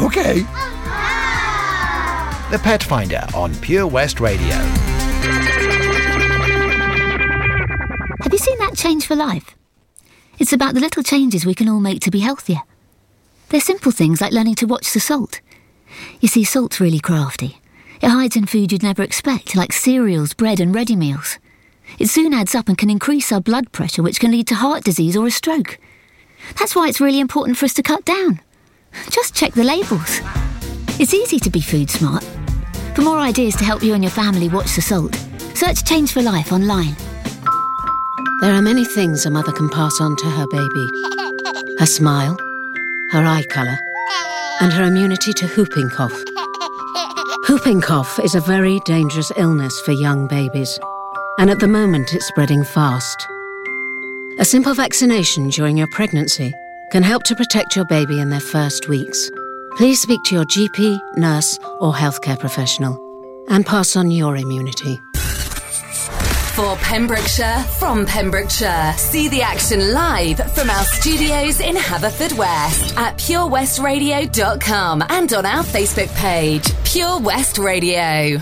okay. 0.06 0.46
The 2.48 2.60
Pet 2.60 2.80
Finder 2.80 3.26
on 3.34 3.52
Pure 3.56 3.88
West 3.88 4.20
Radio. 4.20 4.54
Have 8.22 8.32
you 8.32 8.38
seen 8.38 8.56
that 8.60 8.76
change 8.76 9.04
for 9.04 9.16
life? 9.16 9.56
It's 10.38 10.52
about 10.52 10.74
the 10.74 10.80
little 10.80 11.02
changes 11.02 11.44
we 11.44 11.56
can 11.56 11.68
all 11.68 11.80
make 11.80 11.98
to 12.02 12.10
be 12.12 12.20
healthier. 12.20 12.60
They're 13.48 13.60
simple 13.60 13.90
things 13.90 14.20
like 14.20 14.32
learning 14.32 14.54
to 14.56 14.66
watch 14.66 14.92
the 14.92 15.00
salt. 15.00 15.40
You 16.20 16.28
see, 16.28 16.44
salt's 16.44 16.78
really 16.78 17.00
crafty. 17.00 17.58
It 18.00 18.10
hides 18.10 18.36
in 18.36 18.46
food 18.46 18.70
you'd 18.70 18.80
never 18.84 19.02
expect, 19.02 19.56
like 19.56 19.72
cereals, 19.72 20.32
bread, 20.32 20.60
and 20.60 20.72
ready 20.72 20.94
meals. 20.94 21.38
It 21.98 22.06
soon 22.06 22.32
adds 22.32 22.54
up 22.54 22.68
and 22.68 22.78
can 22.78 22.90
increase 22.90 23.32
our 23.32 23.40
blood 23.40 23.72
pressure, 23.72 24.04
which 24.04 24.20
can 24.20 24.30
lead 24.30 24.46
to 24.46 24.54
heart 24.54 24.84
disease 24.84 25.16
or 25.16 25.26
a 25.26 25.32
stroke. 25.32 25.80
That's 26.60 26.76
why 26.76 26.86
it's 26.86 27.00
really 27.00 27.18
important 27.18 27.58
for 27.58 27.64
us 27.64 27.74
to 27.74 27.82
cut 27.82 28.04
down. 28.04 28.40
Just 29.10 29.34
check 29.34 29.54
the 29.54 29.64
labels. 29.64 30.20
It's 30.98 31.12
easy 31.12 31.38
to 31.40 31.50
be 31.50 31.60
food 31.60 31.90
smart. 31.90 32.24
For 32.94 33.02
more 33.02 33.18
ideas 33.18 33.54
to 33.56 33.64
help 33.64 33.82
you 33.82 33.92
and 33.92 34.02
your 34.02 34.10
family 34.10 34.48
watch 34.48 34.74
the 34.74 34.80
salt, 34.80 35.14
search 35.54 35.84
Change 35.84 36.10
for 36.10 36.22
Life 36.22 36.52
online. 36.52 36.96
There 38.40 38.54
are 38.54 38.62
many 38.62 38.86
things 38.86 39.26
a 39.26 39.30
mother 39.30 39.52
can 39.52 39.68
pass 39.68 40.00
on 40.00 40.16
to 40.16 40.24
her 40.24 40.46
baby 40.50 40.90
her 41.78 41.84
smile, 41.84 42.34
her 43.10 43.22
eye 43.26 43.44
colour, 43.50 43.76
and 44.62 44.72
her 44.72 44.84
immunity 44.84 45.34
to 45.34 45.46
whooping 45.48 45.90
cough. 45.90 46.18
Whooping 47.46 47.82
cough 47.82 48.18
is 48.18 48.34
a 48.34 48.40
very 48.40 48.80
dangerous 48.86 49.30
illness 49.36 49.78
for 49.82 49.92
young 49.92 50.26
babies, 50.26 50.78
and 51.38 51.50
at 51.50 51.60
the 51.60 51.68
moment 51.68 52.14
it's 52.14 52.26
spreading 52.26 52.64
fast. 52.64 53.26
A 54.38 54.46
simple 54.46 54.72
vaccination 54.72 55.50
during 55.50 55.76
your 55.76 55.88
pregnancy 55.88 56.54
can 56.90 57.02
help 57.02 57.24
to 57.24 57.36
protect 57.36 57.76
your 57.76 57.84
baby 57.84 58.18
in 58.18 58.30
their 58.30 58.40
first 58.40 58.88
weeks. 58.88 59.30
Please 59.76 60.00
speak 60.00 60.22
to 60.24 60.34
your 60.34 60.44
GP, 60.46 60.98
nurse, 61.18 61.58
or 61.80 61.92
healthcare 61.92 62.38
professional 62.38 62.96
and 63.48 63.64
pass 63.66 63.94
on 63.94 64.10
your 64.10 64.36
immunity. 64.36 64.98
For 66.54 66.74
Pembrokeshire, 66.76 67.62
from 67.78 68.06
Pembrokeshire. 68.06 68.94
See 68.96 69.28
the 69.28 69.42
action 69.42 69.92
live 69.92 70.38
from 70.54 70.70
our 70.70 70.84
studios 70.84 71.60
in 71.60 71.76
Haverfordwest 71.76 72.96
at 72.96 73.18
purewestradio.com 73.18 75.04
and 75.10 75.32
on 75.34 75.44
our 75.44 75.62
Facebook 75.62 76.08
page, 76.16 76.72
Pure 76.84 77.20
West 77.20 77.58
Radio. 77.58 78.40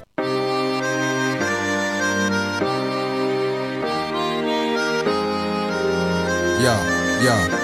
Yeah, 6.63 7.23
yeah. 7.25 7.64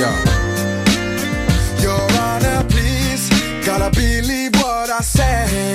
Yeah. 0.00 0.16
Your 1.82 2.00
Honor, 2.22 2.64
please, 2.70 3.28
gotta 3.66 3.90
believe 3.94 4.54
what 4.54 4.88
I 4.88 5.02
say. 5.02 5.74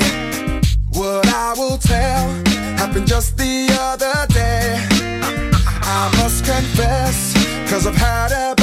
What 0.94 1.28
I 1.28 1.54
will 1.56 1.78
tell 1.78 2.26
happened 2.76 3.06
just 3.06 3.38
the 3.38 3.68
other 3.80 4.26
day. 4.34 4.84
I 6.00 6.12
must 6.18 6.44
confess, 6.44 7.36
cause 7.70 7.86
I've 7.86 7.96
had 7.96 8.32
about 8.32 8.55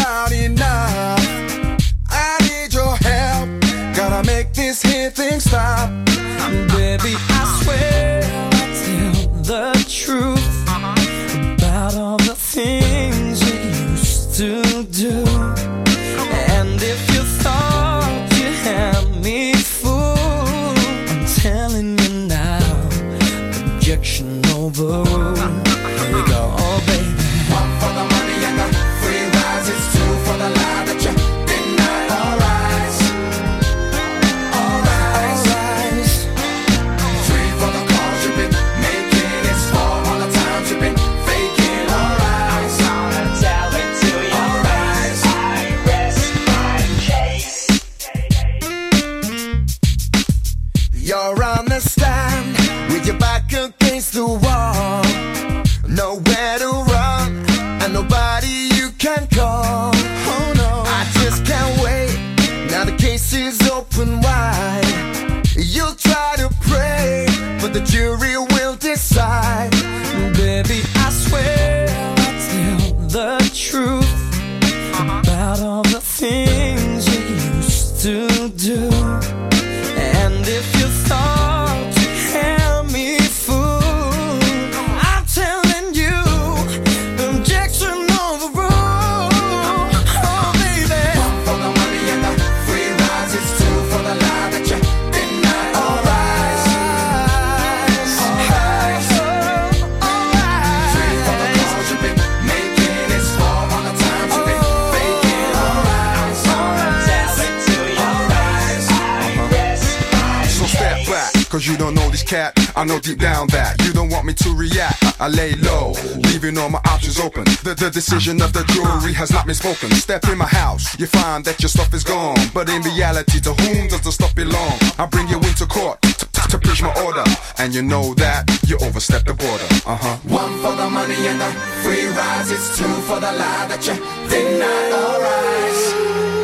cause 111.53 111.67
you 111.67 111.77
don't 111.77 111.95
know 111.95 112.09
this 112.09 112.23
cat. 112.23 112.57
I 112.75 112.83
know 112.85 112.99
deep 112.99 113.19
down 113.19 113.47
that 113.49 113.77
you 113.85 113.93
don't 113.93 114.09
want 114.09 114.25
me 114.25 114.33
to 114.33 114.57
react. 114.57 115.05
I 115.21 115.29
lay 115.29 115.53
low, 115.57 115.93
leaving 116.33 116.57
all 116.57 116.71
my 116.71 116.81
options 116.87 117.21
open. 117.21 117.45
The, 117.61 117.77
the 117.79 117.91
decision 117.91 118.41
of 118.41 118.55
the 118.55 118.65
jury 118.73 119.13
has 119.13 119.31
not 119.31 119.45
been 119.45 119.55
spoken. 119.55 119.91
Step 119.91 120.25
in 120.33 120.39
my 120.39 120.47
house, 120.47 120.99
you 120.99 121.07
find 121.07 121.45
that 121.45 121.61
your 121.61 121.69
stuff 121.69 121.93
is 121.93 122.05
gone. 122.05 122.39
But 122.55 122.71
in 122.71 122.81
reality, 122.81 123.39
to 123.41 123.53
whom 123.53 123.89
does 123.89 124.01
the 124.01 124.13
stuff 124.13 124.35
belong? 124.35 124.79
I 124.97 125.05
bring 125.05 125.29
you 125.29 125.37
into 125.37 125.67
court 125.67 126.01
to, 126.01 126.59
preach 126.59 126.83
my 126.83 126.95
order. 127.05 127.25
And 127.59 127.75
you 127.75 127.83
know 127.83 128.15
that 128.15 128.49
you 128.67 128.79
overstepped 128.81 129.27
the 129.27 129.35
border. 129.35 129.69
Uh 129.85 129.97
huh. 130.01 130.17
One 130.25 130.57
for 130.63 130.75
the 130.75 130.89
money 130.89 131.21
and 131.29 131.39
the 131.39 131.51
free 131.85 132.07
rides. 132.07 132.51
It's 132.51 132.79
two 132.79 132.95
for 133.05 133.21
the 133.21 133.33
lie 133.33 133.67
that 133.69 133.87
you 133.87 133.95
deny. 134.33 134.89
Alright. 135.05 136.42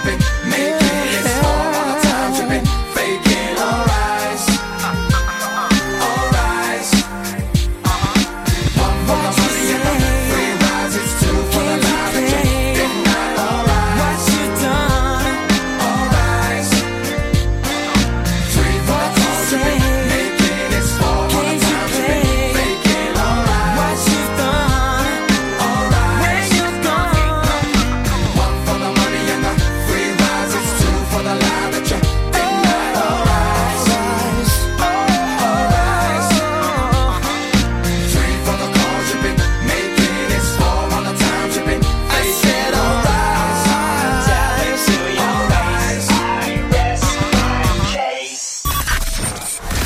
The 0.00 0.16
calls 0.16 0.87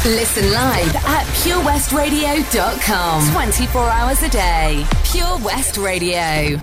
Listen 0.05 0.51
live 0.51 0.97
at 0.97 1.25
purewestradio.com. 1.45 3.31
24 3.31 3.83
hours 3.89 4.21
a 4.25 4.29
day. 4.29 4.85
Pure 5.05 5.39
West 5.45 5.77
Radio. 5.77 6.59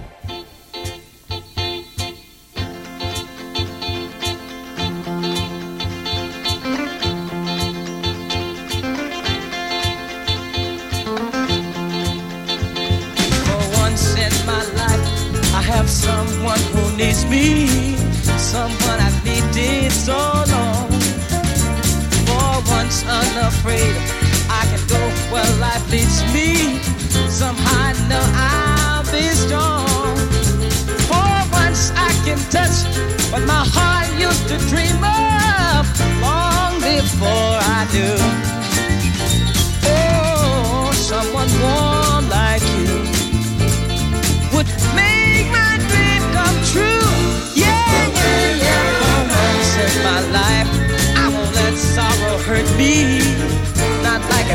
For 13.45 13.63
once 13.79 14.15
in 14.17 14.33
my 14.45 14.65
life, 14.75 15.55
I 15.55 15.61
have 15.61 15.89
someone 15.89 16.59
who 16.59 16.97
needs 16.97 17.25
me, 17.27 17.95
someone 18.37 18.99
I've 18.99 19.23
needed 19.23 19.93
so 19.93 20.48
long. 23.05 23.25
Unafraid, 23.39 23.95
I 24.49 24.65
can 24.69 24.87
go 24.87 24.99
where 25.31 25.45
life 25.59 25.89
leads 25.91 26.21
me. 26.33 26.79
Somehow 27.29 27.89
I 27.89 27.93
know 28.09 28.25
I'll 28.35 29.03
be 29.11 29.27
strong. 29.35 30.17
For 31.07 31.31
once 31.51 31.91
I 31.95 32.11
can 32.25 32.39
touch 32.49 32.85
what 33.31 33.43
my 33.45 33.63
heart 33.75 34.09
used 34.19 34.47
to 34.49 34.57
dream 34.69 35.03
of 35.03 35.85
long 36.21 36.79
before 36.81 37.57
I 37.77 37.87
do. 37.91 38.48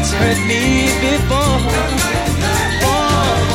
It's 0.05 0.13
hurt 0.13 0.39
me 0.47 0.85
before. 1.01 1.61
For 2.85 3.05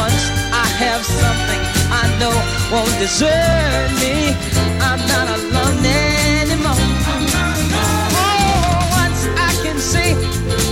once, 0.01 0.23
I 0.49 0.65
have 0.81 1.03
something 1.05 1.61
I 2.01 2.05
know 2.19 2.33
won't 2.71 2.93
desert 2.97 3.89
me. 4.01 4.33
I'm 4.81 5.01
not 5.13 5.27
alone 5.37 5.85
anymore. 6.41 6.81
For 8.13 8.37
once, 9.01 9.21
I 9.47 9.51
can 9.63 9.77
say, 9.77 10.15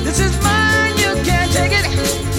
this 0.04 0.20
is 0.20 0.34
mine, 0.42 0.98
you 0.98 1.12
can't 1.24 1.52
take 1.52 1.74
it. 1.74 2.37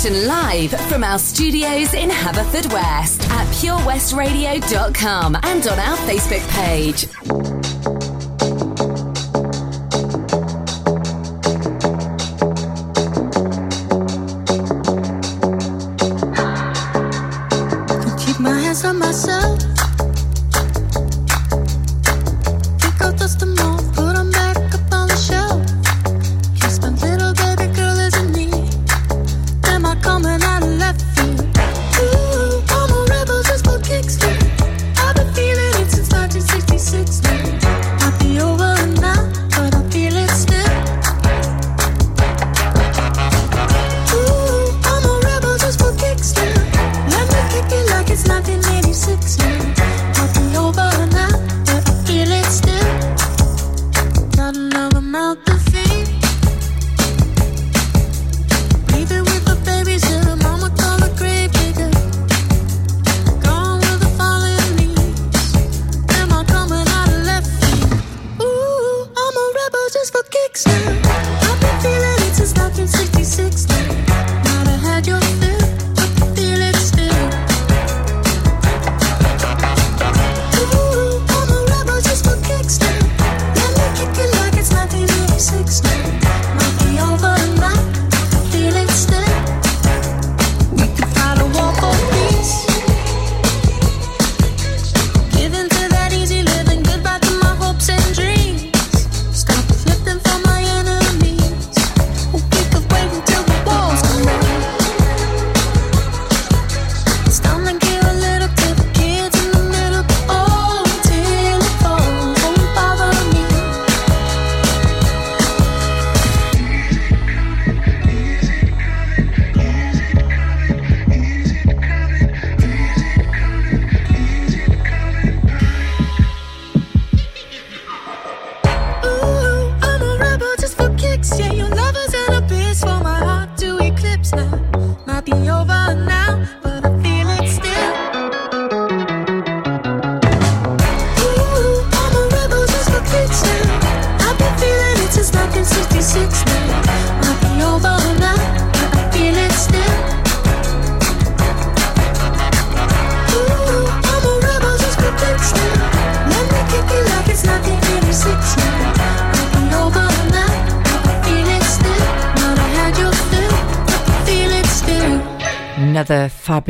Action 0.00 0.26
live 0.26 0.70
from 0.88 1.04
our 1.04 1.18
studios 1.18 1.92
in 1.92 2.08
Haverfordwest 2.08 3.28
at 3.28 3.46
purewestradio.com 3.48 5.36
and 5.42 5.66
on 5.66 5.78
our 5.78 5.96
Facebook 5.98 6.48
page. 6.52 7.19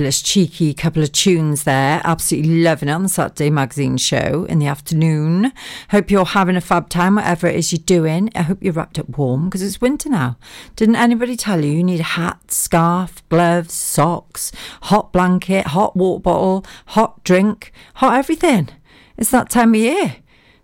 Fabulous, 0.01 0.23
cheeky 0.23 0.73
couple 0.73 1.03
of 1.03 1.13
tunes 1.13 1.65
there. 1.65 2.01
Absolutely 2.05 2.63
loving 2.63 2.89
it 2.89 2.93
on 2.93 3.03
the 3.03 3.09
Saturday 3.11 3.51
Magazine 3.51 3.99
show 3.99 4.47
in 4.49 4.59
the 4.59 4.67
afternoon. 4.67 5.53
Hope 5.91 6.11
you're 6.11 6.25
having 6.25 6.57
a 6.57 6.63
fab 6.63 6.89
time, 6.89 7.17
whatever 7.17 7.47
it 7.47 7.55
is 7.55 7.71
you're 7.71 7.83
doing. 7.85 8.31
I 8.35 8.41
hope 8.41 8.63
you're 8.63 8.73
wrapped 8.73 8.99
up 8.99 9.11
warm 9.19 9.45
because 9.45 9.61
it's 9.61 9.83
winter 9.83 10.09
now. 10.09 10.39
Didn't 10.75 10.97
anybody 10.97 11.37
tell 11.37 11.63
you 11.63 11.73
you 11.73 11.85
need 11.85 12.01
a 12.01 12.15
hat, 12.17 12.51
scarf, 12.51 13.23
gloves, 13.29 13.75
socks, 13.75 14.53
hot 14.85 15.13
blanket, 15.13 15.67
hot 15.67 15.95
water 15.95 16.23
bottle, 16.23 16.65
hot 16.87 17.23
drink, 17.23 17.71
hot 17.97 18.19
everything? 18.19 18.71
It's 19.19 19.31
that 19.33 19.51
time 19.51 19.75
of 19.75 19.81
year. 19.81 20.17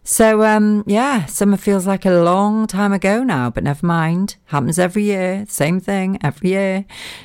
So, 0.09 0.45
um, 0.45 0.85
yeah, 0.87 1.27
summer 1.27 1.57
feels 1.57 1.85
like 1.85 2.07
a 2.07 2.13
long 2.23 2.69
time 2.69 2.93
ago 2.93 3.25
now, 3.25 3.51
but 3.51 3.65
never 3.65 3.85
mind. 3.85 4.37
Happens 4.45 4.79
every 4.79 5.03
year. 5.03 5.45
Same 5.49 5.81
thing 5.81 6.17
every 6.23 6.51
year. 6.51 6.85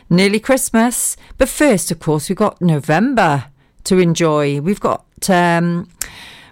Nearly 0.10 0.40
Christmas. 0.40 1.16
But 1.38 1.48
first, 1.48 1.92
of 1.92 2.00
course, 2.00 2.28
we've 2.28 2.36
got 2.36 2.60
November 2.60 3.46
to 3.84 4.00
enjoy. 4.00 4.62
We've 4.62 4.80
got, 4.80 5.06
um, 5.30 5.90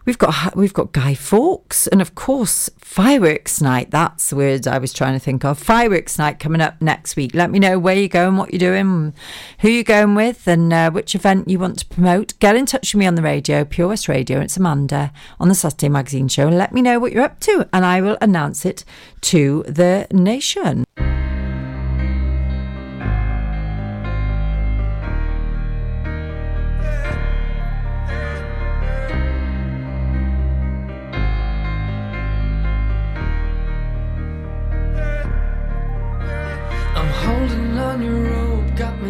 we've 0.09 0.17
got, 0.17 0.55
we've 0.55 0.73
got 0.73 0.91
Guy 0.91 1.13
Fawkes 1.13 1.85
and, 1.85 2.01
of 2.01 2.15
course, 2.15 2.67
fireworks 2.79 3.61
night. 3.61 3.91
That's 3.91 4.31
the 4.31 4.35
word 4.35 4.67
I 4.67 4.79
was 4.79 4.91
trying 4.91 5.13
to 5.13 5.19
think 5.19 5.45
of. 5.45 5.59
Fireworks 5.59 6.17
night 6.17 6.39
coming 6.39 6.61
up 6.61 6.81
next 6.81 7.15
week. 7.15 7.35
Let 7.35 7.51
me 7.51 7.59
know 7.59 7.77
where 7.77 7.95
you're 7.95 8.07
going, 8.07 8.35
what 8.35 8.51
you're 8.51 8.57
doing, 8.57 9.13
who 9.59 9.69
you're 9.69 9.83
going 9.83 10.15
with, 10.15 10.47
and 10.47 10.73
uh, 10.73 10.89
which 10.89 11.13
event 11.13 11.47
you 11.47 11.59
want 11.59 11.77
to 11.77 11.85
promote. 11.85 12.33
Get 12.39 12.55
in 12.55 12.65
touch 12.65 12.95
with 12.95 12.99
me 12.99 13.05
on 13.05 13.13
the 13.13 13.21
radio, 13.21 13.63
Pure 13.63 13.89
West 13.89 14.07
Radio. 14.09 14.39
It's 14.39 14.57
Amanda 14.57 15.13
on 15.39 15.47
the 15.47 15.53
Saturday 15.53 15.89
Magazine 15.89 16.27
Show, 16.27 16.47
and 16.47 16.57
let 16.57 16.73
me 16.73 16.81
know 16.81 16.97
what 16.97 17.11
you're 17.11 17.23
up 17.23 17.39
to, 17.41 17.69
and 17.71 17.85
I 17.85 18.01
will 18.01 18.17
announce 18.19 18.65
it 18.65 18.83
to 19.21 19.63
the 19.67 20.07
nation. 20.11 20.85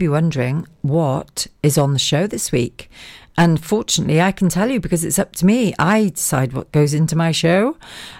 Be 0.00 0.08
wondering 0.08 0.66
what 0.82 1.46
is 1.62 1.78
on 1.78 1.92
the 1.92 1.98
show 1.98 2.26
this 2.26 2.50
week. 2.50 2.90
And 3.36 3.62
fortunately, 3.62 4.20
I 4.20 4.32
can 4.32 4.48
tell 4.48 4.70
you 4.70 4.80
because 4.80 5.04
it's 5.04 5.18
up 5.18 5.36
to 5.36 5.46
me. 5.46 5.72
I 5.78 6.08
decide 6.08 6.52
what 6.52 6.72
goes 6.72 6.92
into 6.92 7.14
my 7.14 7.30
show. 7.30 7.76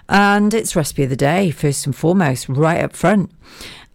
And 0.08 0.54
it's 0.54 0.76
recipe 0.76 1.02
of 1.02 1.10
the 1.10 1.16
day, 1.16 1.50
first 1.50 1.84
and 1.86 1.96
foremost, 1.96 2.48
right 2.48 2.82
up 2.82 2.94
front. 2.94 3.32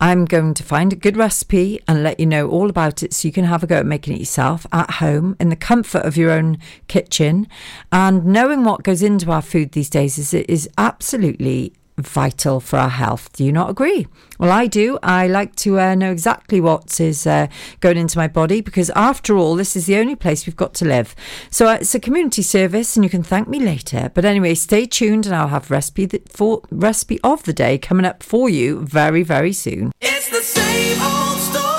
I'm 0.01 0.25
going 0.25 0.53
to 0.55 0.63
find 0.63 0.91
a 0.91 0.97
good 0.97 1.15
recipe 1.15 1.79
and 1.87 2.03
let 2.03 2.19
you 2.19 2.25
know 2.25 2.49
all 2.49 2.69
about 2.69 3.01
it 3.01 3.13
so 3.13 3.27
you 3.27 3.31
can 3.31 3.45
have 3.45 3.63
a 3.63 3.67
go 3.67 3.77
at 3.77 3.85
making 3.85 4.15
it 4.15 4.19
yourself 4.19 4.67
at 4.73 4.91
home 4.91 5.37
in 5.39 5.49
the 5.49 5.55
comfort 5.55 6.03
of 6.05 6.17
your 6.17 6.31
own 6.31 6.57
kitchen. 6.87 7.47
And 7.91 8.25
knowing 8.25 8.65
what 8.65 8.83
goes 8.83 9.01
into 9.01 9.31
our 9.31 9.41
food 9.41 9.71
these 9.71 9.89
days 9.89 10.17
is, 10.17 10.33
is 10.33 10.69
absolutely 10.77 11.73
vital 11.97 12.59
for 12.59 12.77
our 12.77 12.89
health. 12.89 13.31
Do 13.33 13.43
you 13.43 13.51
not 13.51 13.69
agree? 13.69 14.07
Well, 14.39 14.51
I 14.51 14.67
do. 14.67 14.99
I 15.01 15.27
like 15.27 15.55
to 15.57 15.79
uh, 15.79 15.95
know 15.95 16.11
exactly 16.11 16.59
what 16.59 16.99
is 16.99 17.25
uh, 17.25 17.47
going 17.79 17.97
into 17.97 18.17
my 18.17 18.27
body 18.27 18.61
because, 18.61 18.89
after 18.91 19.37
all, 19.37 19.55
this 19.55 19.75
is 19.75 19.85
the 19.85 19.97
only 19.97 20.15
place 20.15 20.45
we've 20.45 20.55
got 20.55 20.73
to 20.75 20.85
live. 20.85 21.15
So 21.49 21.67
uh, 21.67 21.77
it's 21.81 21.95
a 21.95 21.99
community 21.99 22.41
service, 22.41 22.95
and 22.95 23.03
you 23.03 23.09
can 23.09 23.23
thank 23.23 23.47
me 23.47 23.59
later. 23.59 24.11
But 24.13 24.25
anyway, 24.25 24.55
stay 24.55 24.85
tuned, 24.85 25.25
and 25.25 25.35
I'll 25.35 25.47
have 25.47 25.71
recipe 25.71 26.07
th- 26.07 26.23
for 26.29 26.61
recipe 26.69 27.19
of 27.23 27.43
the 27.43 27.53
day 27.53 27.77
coming 27.77 28.05
up 28.05 28.23
for 28.23 28.49
you 28.49 28.81
very, 28.81 29.23
very 29.23 29.53
soon. 29.53 29.93
It's 30.01 30.29
the 30.29 30.41
same 30.41 31.01
old 31.01 31.39
story 31.39 31.74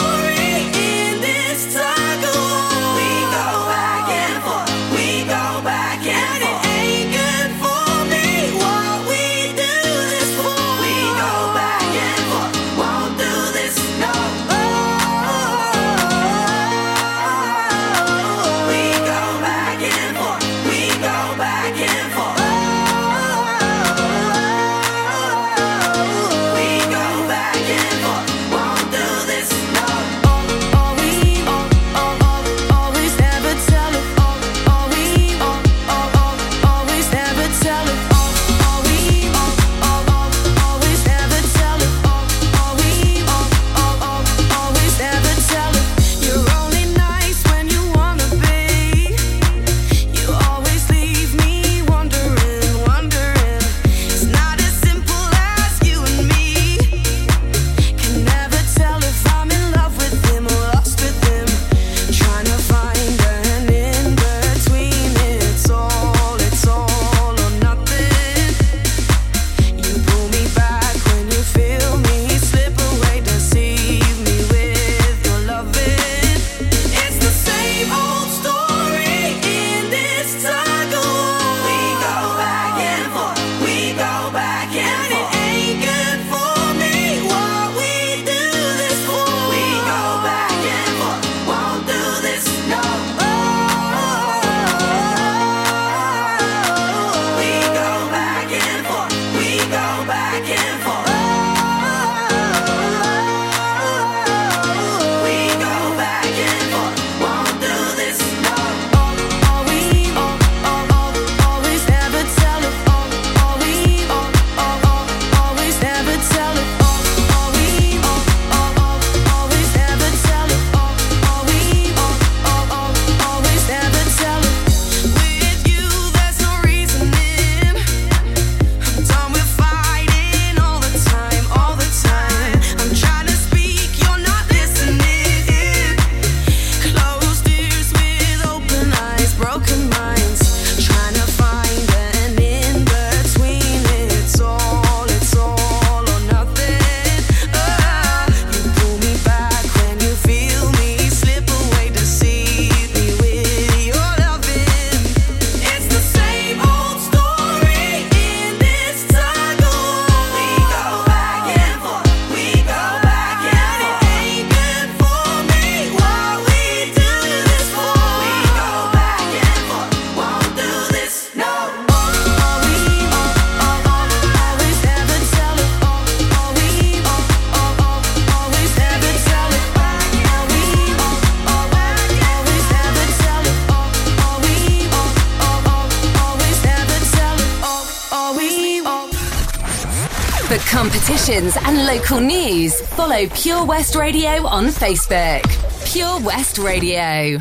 Follow 193.16 193.28
Pure 193.30 193.64
West 193.64 193.94
Radio 193.96 194.46
on 194.46 194.66
Facebook. 194.66 195.42
Pure 195.90 196.20
West 196.20 196.58
Radio. 196.58 197.40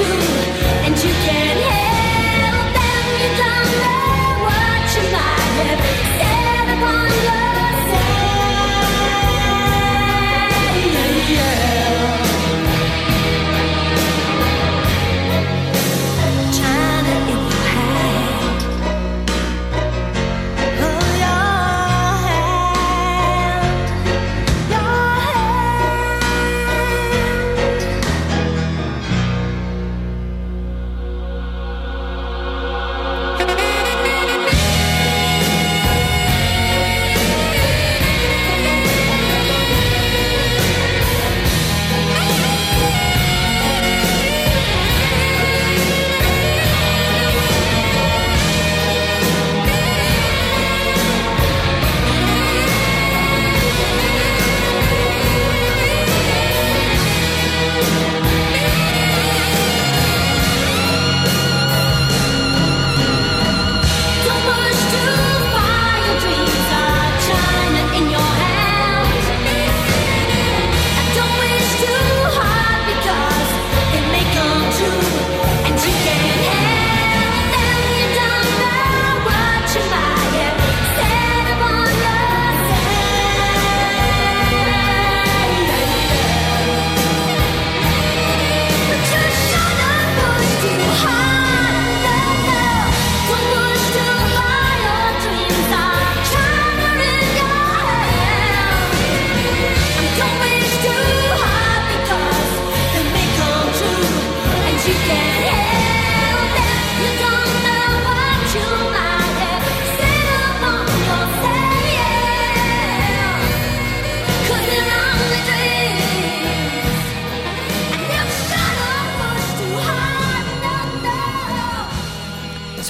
you. 0.00 0.29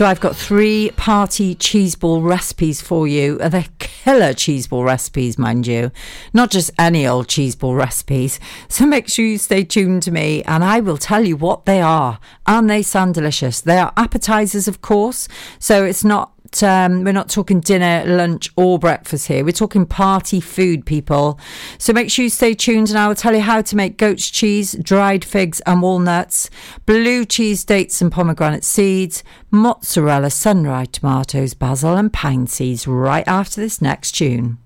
So 0.00 0.06
I've 0.06 0.18
got 0.18 0.34
three 0.34 0.92
party 0.92 1.54
cheese 1.54 1.94
ball 1.94 2.22
recipes 2.22 2.80
for 2.80 3.06
you. 3.06 3.36
They're 3.36 3.66
killer 3.78 4.32
cheese 4.32 4.66
ball 4.66 4.82
recipes, 4.82 5.36
mind 5.36 5.66
you. 5.66 5.90
Not 6.32 6.50
just 6.50 6.70
any 6.78 7.06
old 7.06 7.28
cheese 7.28 7.54
ball 7.54 7.74
recipes. 7.74 8.40
So 8.70 8.86
make 8.86 9.10
sure 9.10 9.26
you 9.26 9.36
stay 9.36 9.62
tuned 9.62 10.02
to 10.04 10.10
me 10.10 10.42
and 10.44 10.64
I 10.64 10.80
will 10.80 10.96
tell 10.96 11.26
you 11.26 11.36
what 11.36 11.66
they 11.66 11.82
are. 11.82 12.18
And 12.46 12.70
they 12.70 12.80
sound 12.80 13.12
delicious. 13.12 13.60
They 13.60 13.76
are 13.76 13.92
appetizers, 13.94 14.66
of 14.66 14.80
course. 14.80 15.28
So 15.58 15.84
it's 15.84 16.02
not 16.02 16.32
not 16.52 16.62
um, 16.62 17.04
we're 17.04 17.12
not 17.12 17.28
talking 17.28 17.60
dinner, 17.60 18.04
lunch, 18.06 18.50
or 18.56 18.78
breakfast 18.78 19.28
here. 19.28 19.44
We're 19.44 19.52
talking 19.52 19.86
party 19.86 20.40
food, 20.40 20.84
people. 20.84 21.38
So 21.78 21.92
make 21.92 22.10
sure 22.10 22.24
you 22.24 22.30
stay 22.30 22.54
tuned, 22.54 22.88
and 22.90 22.98
I 22.98 23.08
will 23.08 23.14
tell 23.14 23.34
you 23.34 23.40
how 23.40 23.62
to 23.62 23.76
make 23.76 23.96
goat's 23.96 24.30
cheese, 24.30 24.72
dried 24.82 25.24
figs 25.24 25.60
and 25.60 25.82
walnuts, 25.82 26.50
blue 26.86 27.24
cheese, 27.24 27.64
dates 27.64 28.02
and 28.02 28.10
pomegranate 28.10 28.64
seeds, 28.64 29.22
mozzarella, 29.50 30.30
sun 30.30 30.64
tomatoes, 30.90 31.54
basil, 31.54 31.96
and 31.96 32.12
pine 32.12 32.46
seeds. 32.46 32.86
Right 32.86 33.26
after 33.26 33.60
this 33.60 33.80
next 33.80 34.12
tune. 34.12 34.58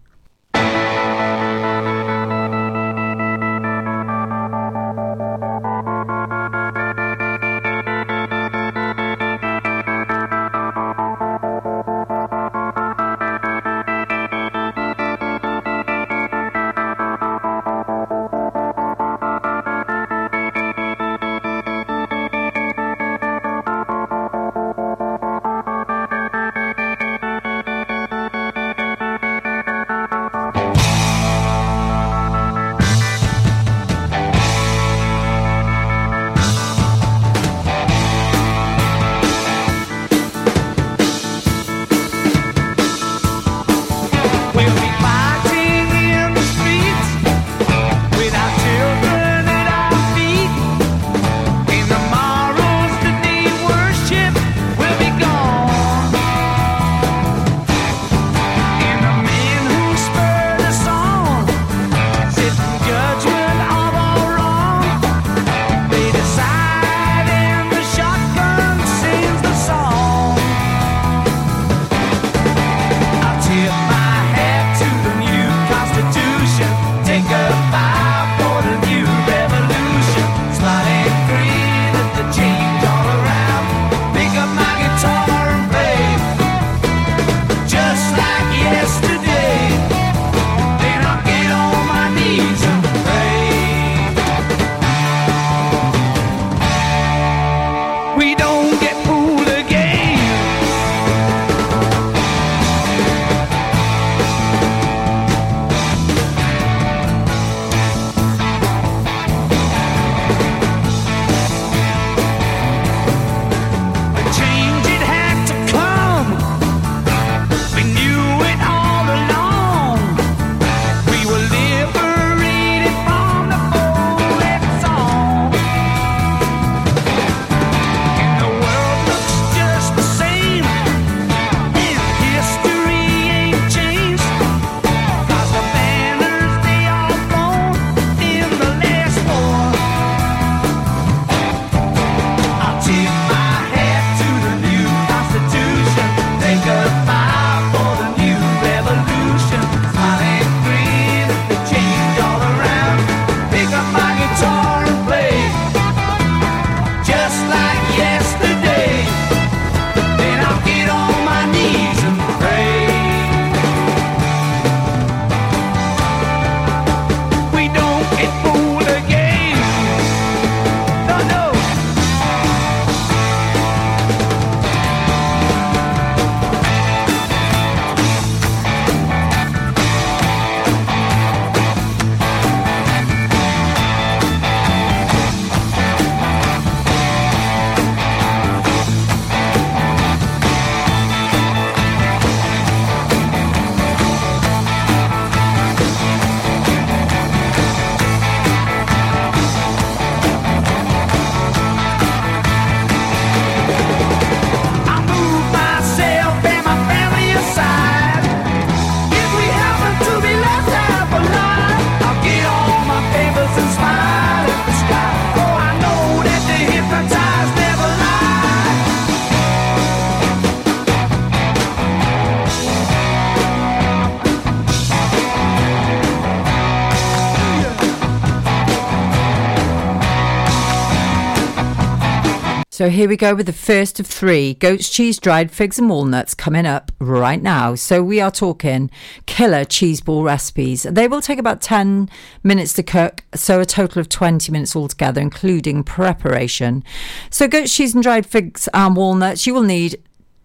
So 232.85 232.91
here 232.91 233.09
we 233.09 233.17
go 233.17 233.35
with 233.35 233.47
the 233.47 233.55
first 233.55 233.99
of 233.99 234.07
three 234.07 234.53
goat's 234.53 234.91
cheese, 234.91 235.19
dried 235.19 235.51
figs, 235.51 235.79
and 235.79 235.89
walnuts 235.89 236.35
coming 236.35 236.67
up 236.67 236.93
right 236.99 237.41
now. 237.41 237.77
So 237.77 238.03
we 238.03 238.21
are 238.21 238.31
talking 238.31 238.91
killer 239.25 239.65
cheese 239.65 240.03
ball 240.03 240.23
recipes. 240.23 240.83
They 240.83 241.09
will 241.09 241.23
take 241.23 241.39
about 241.39 241.63
10 241.63 242.11
minutes 242.43 242.75
to 242.75 242.83
cook, 242.83 243.25
so 243.35 243.59
a 243.59 243.65
total 243.65 244.01
of 244.01 244.11
20 244.11 244.53
minutes 244.53 244.77
altogether, 244.77 245.19
including 245.19 245.83
preparation. 245.83 246.85
So 247.31 247.49
goat's 247.49 247.75
cheese 247.75 247.95
and 247.95 248.03
dried 248.03 248.27
figs 248.27 248.69
and 248.75 248.95
walnuts, 248.95 249.47
you 249.47 249.55
will 249.55 249.63
need 249.63 250.03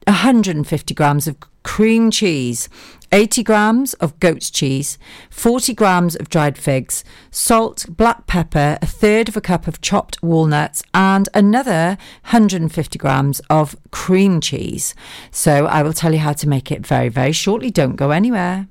150 0.07 0.93
grams 0.93 1.27
of 1.27 1.35
cream 1.63 2.09
cheese, 2.09 2.69
80 3.11 3.43
grams 3.43 3.93
of 3.95 4.19
goat's 4.19 4.49
cheese, 4.49 4.97
40 5.29 5.73
grams 5.73 6.15
of 6.15 6.29
dried 6.29 6.57
figs, 6.57 7.03
salt, 7.31 7.85
black 7.89 8.27
pepper, 8.27 8.77
a 8.81 8.85
third 8.85 9.29
of 9.29 9.37
a 9.37 9.41
cup 9.41 9.67
of 9.67 9.81
chopped 9.81 10.21
walnuts, 10.21 10.83
and 10.93 11.29
another 11.33 11.97
150 12.23 12.99
grams 12.99 13.39
of 13.49 13.75
cream 13.91 14.41
cheese. 14.41 14.95
So 15.31 15.65
I 15.65 15.83
will 15.83 15.93
tell 15.93 16.13
you 16.13 16.19
how 16.19 16.33
to 16.33 16.47
make 16.49 16.71
it 16.71 16.85
very, 16.85 17.09
very 17.09 17.31
shortly. 17.31 17.71
Don't 17.71 17.95
go 17.95 18.11
anywhere. 18.11 18.67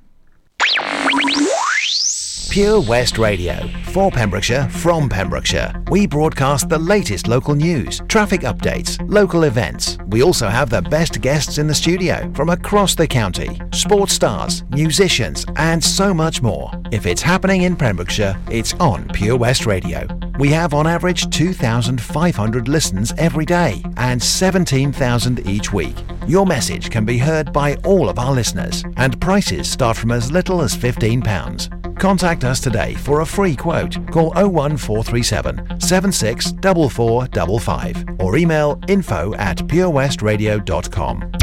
Pure 2.50 2.80
West 2.82 3.18
Radio. 3.18 3.68
For 3.92 4.10
Pembrokeshire, 4.10 4.70
from 4.70 5.10
Pembrokeshire. 5.10 5.74
We 5.90 6.06
broadcast 6.06 6.70
the 6.70 6.78
latest 6.78 7.28
local 7.28 7.54
news, 7.54 8.00
traffic 8.08 8.40
updates, 8.40 8.98
local 9.06 9.44
events. 9.44 9.98
We 10.06 10.22
also 10.22 10.48
have 10.48 10.70
the 10.70 10.80
best 10.80 11.20
guests 11.20 11.58
in 11.58 11.66
the 11.66 11.74
studio 11.74 12.32
from 12.34 12.48
across 12.48 12.94
the 12.94 13.06
county, 13.06 13.60
sports 13.72 14.14
stars, 14.14 14.64
musicians, 14.70 15.44
and 15.56 15.84
so 15.84 16.14
much 16.14 16.40
more. 16.40 16.70
If 16.90 17.04
it's 17.04 17.20
happening 17.20 17.62
in 17.62 17.76
Pembrokeshire, 17.76 18.38
it's 18.50 18.72
on 18.74 19.08
Pure 19.08 19.36
West 19.36 19.66
Radio. 19.66 20.06
We 20.38 20.48
have 20.50 20.72
on 20.72 20.86
average 20.86 21.28
2,500 21.28 22.66
listens 22.66 23.12
every 23.18 23.44
day 23.44 23.84
and 23.98 24.22
17,000 24.22 25.46
each 25.46 25.72
week. 25.72 25.96
Your 26.26 26.46
message 26.46 26.90
can 26.90 27.04
be 27.04 27.18
heard 27.18 27.52
by 27.52 27.74
all 27.84 28.08
of 28.08 28.18
our 28.18 28.32
listeners, 28.32 28.84
and 28.96 29.20
prices 29.20 29.68
start 29.68 29.98
from 29.98 30.12
as 30.12 30.32
little 30.32 30.62
as 30.62 30.74
£15. 30.74 31.77
Contact 31.98 32.44
us 32.44 32.60
today 32.60 32.94
for 32.94 33.20
a 33.20 33.26
free 33.26 33.56
quote. 33.56 33.94
Call 34.12 34.32
01437 34.34 35.80
764455 35.80 38.04
or 38.20 38.36
email 38.36 38.78
info 38.88 39.34
at 39.34 39.58
purewestradio.com. 39.58 41.37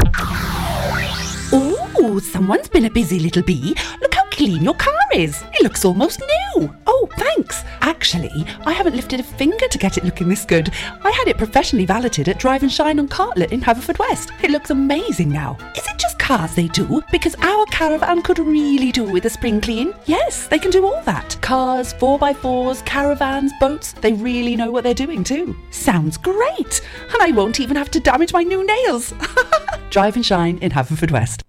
Someone's 2.24 2.68
been 2.68 2.86
a 2.86 2.90
busy 2.90 3.18
little 3.18 3.42
bee. 3.42 3.76
Look 4.00 4.14
how 4.14 4.24
clean 4.30 4.62
your 4.62 4.74
car 4.74 4.94
is. 5.12 5.42
It 5.54 5.62
looks 5.62 5.84
almost 5.84 6.20
new. 6.20 6.74
Oh, 6.86 7.08
thanks. 7.16 7.64
Actually, 7.80 8.46
I 8.64 8.72
haven't 8.72 8.96
lifted 8.96 9.20
a 9.20 9.22
finger 9.22 9.66
to 9.68 9.78
get 9.78 9.96
it 9.96 10.04
looking 10.04 10.28
this 10.28 10.44
good. 10.44 10.70
I 11.02 11.10
had 11.10 11.28
it 11.28 11.38
professionally 11.38 11.86
valeted 11.86 12.28
at 12.28 12.38
Drive 12.38 12.62
and 12.62 12.72
Shine 12.72 12.98
on 12.98 13.08
Cartlett 13.08 13.52
in 13.52 13.60
Haverfordwest. 13.60 14.30
It 14.42 14.50
looks 14.50 14.70
amazing 14.70 15.30
now. 15.30 15.56
Is 15.76 15.86
it 15.86 15.98
just 15.98 16.18
cars 16.18 16.54
they 16.54 16.68
do? 16.68 17.02
Because 17.10 17.34
our 17.36 17.64
caravan 17.66 18.22
could 18.22 18.38
really 18.38 18.92
do 18.92 19.04
with 19.04 19.24
a 19.26 19.30
spring 19.30 19.60
clean. 19.60 19.94
Yes, 20.06 20.46
they 20.48 20.58
can 20.58 20.70
do 20.70 20.86
all 20.86 21.02
that. 21.02 21.36
Cars, 21.40 21.94
4x4s, 21.94 22.84
caravans, 22.84 23.52
boats. 23.60 23.92
They 23.92 24.12
really 24.12 24.56
know 24.56 24.70
what 24.70 24.84
they're 24.84 24.94
doing 24.94 25.24
too. 25.24 25.56
Sounds 25.70 26.16
great. 26.16 26.80
And 27.12 27.22
I 27.22 27.30
won't 27.32 27.60
even 27.60 27.76
have 27.76 27.90
to 27.92 28.00
damage 28.00 28.32
my 28.32 28.42
new 28.42 28.66
nails. 28.66 29.14
Drive 29.90 30.16
and 30.16 30.26
Shine 30.26 30.58
in 30.58 30.72
Haverfordwest. 30.72 31.45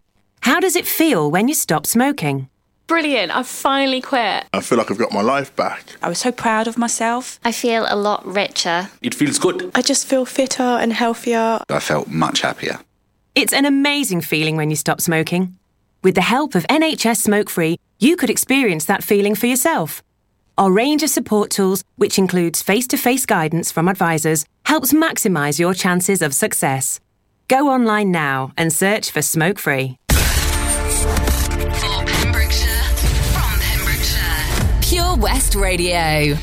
How 0.47 0.61
does 0.61 0.77
it 0.77 0.87
feel 0.87 1.29
when 1.29 1.49
you 1.49 1.53
stop 1.53 1.85
smoking? 1.85 2.47
Brilliant, 2.87 3.35
I've 3.35 3.47
finally 3.47 3.99
quit. 3.99 4.45
I 4.53 4.61
feel 4.61 4.77
like 4.77 4.89
I've 4.89 4.97
got 4.97 5.11
my 5.11 5.21
life 5.21 5.53
back. 5.57 5.83
I 6.01 6.07
was 6.07 6.19
so 6.19 6.31
proud 6.31 6.69
of 6.69 6.77
myself. 6.77 7.37
I 7.43 7.51
feel 7.51 7.85
a 7.89 7.97
lot 7.97 8.25
richer. 8.25 8.89
It 9.01 9.13
feels 9.13 9.39
good. 9.39 9.69
I 9.75 9.81
just 9.81 10.07
feel 10.07 10.23
fitter 10.23 10.63
and 10.63 10.93
healthier. 10.93 11.59
I 11.67 11.79
felt 11.81 12.07
much 12.07 12.39
happier. 12.43 12.79
It's 13.35 13.51
an 13.51 13.65
amazing 13.65 14.21
feeling 14.21 14.55
when 14.55 14.69
you 14.69 14.77
stop 14.77 15.01
smoking. 15.01 15.57
With 16.01 16.15
the 16.15 16.21
help 16.21 16.55
of 16.55 16.65
NHS 16.67 17.17
Smoke 17.17 17.49
Free, 17.49 17.77
you 17.99 18.15
could 18.15 18.29
experience 18.29 18.85
that 18.85 19.03
feeling 19.03 19.35
for 19.35 19.47
yourself. 19.47 20.01
Our 20.57 20.71
range 20.71 21.03
of 21.03 21.09
support 21.09 21.49
tools, 21.49 21.83
which 21.97 22.17
includes 22.17 22.61
face 22.61 22.87
to 22.87 22.97
face 22.97 23.25
guidance 23.25 23.69
from 23.69 23.89
advisors, 23.89 24.45
helps 24.63 24.93
maximise 24.93 25.59
your 25.59 25.73
chances 25.73 26.21
of 26.21 26.33
success. 26.33 27.01
Go 27.49 27.67
online 27.67 28.11
now 28.11 28.53
and 28.55 28.71
search 28.71 29.11
for 29.11 29.21
Smoke 29.21 29.59
Free. 29.59 29.97
Pure 34.87 35.17
West 35.17 35.53
Radio. 35.55 36.37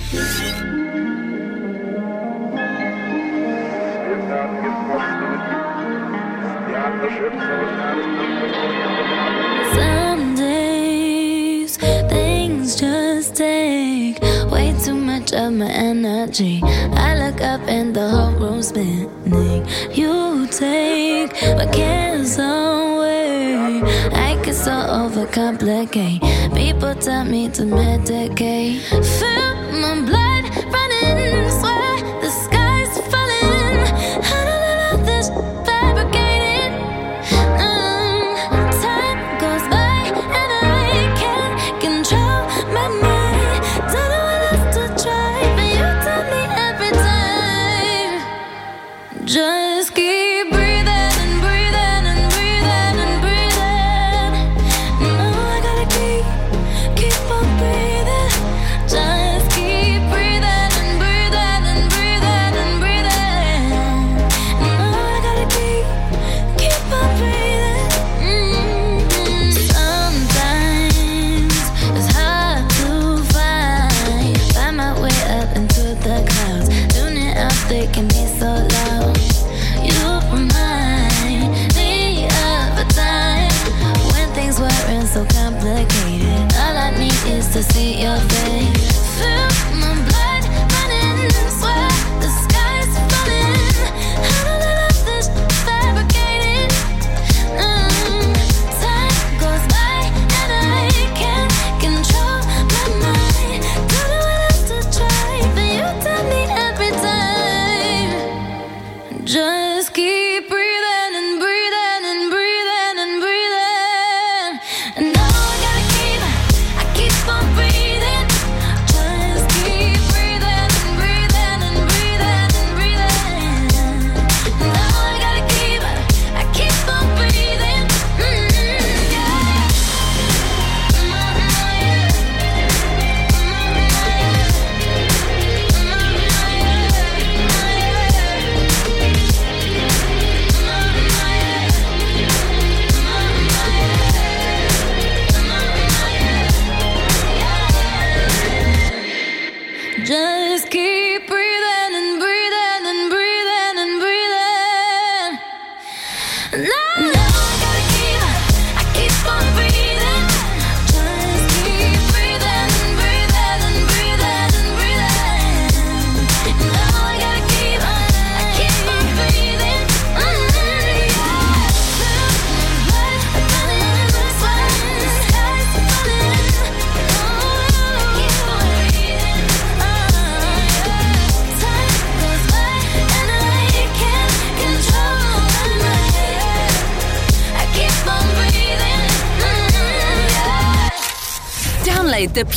Of 15.35 15.53
my 15.53 15.71
energy. 15.71 16.61
I 16.65 17.17
look 17.19 17.41
up 17.41 17.61
and 17.69 17.95
the 17.95 18.09
whole 18.09 18.33
room's 18.33 18.69
spinning. 18.69 19.67
You 19.93 20.47
take 20.47 21.33
my 21.57 21.67
cares 21.67 22.39
away. 22.39 23.83
I 24.13 24.41
get 24.43 24.55
so 24.55 24.73
overcomplicate. 24.73 26.21
People 26.55 26.95
tell 26.95 27.25
me 27.25 27.49
to 27.51 27.63
medicate. 27.63 28.81
Feel 29.19 29.55
my 29.81 30.01
blood 30.07 30.34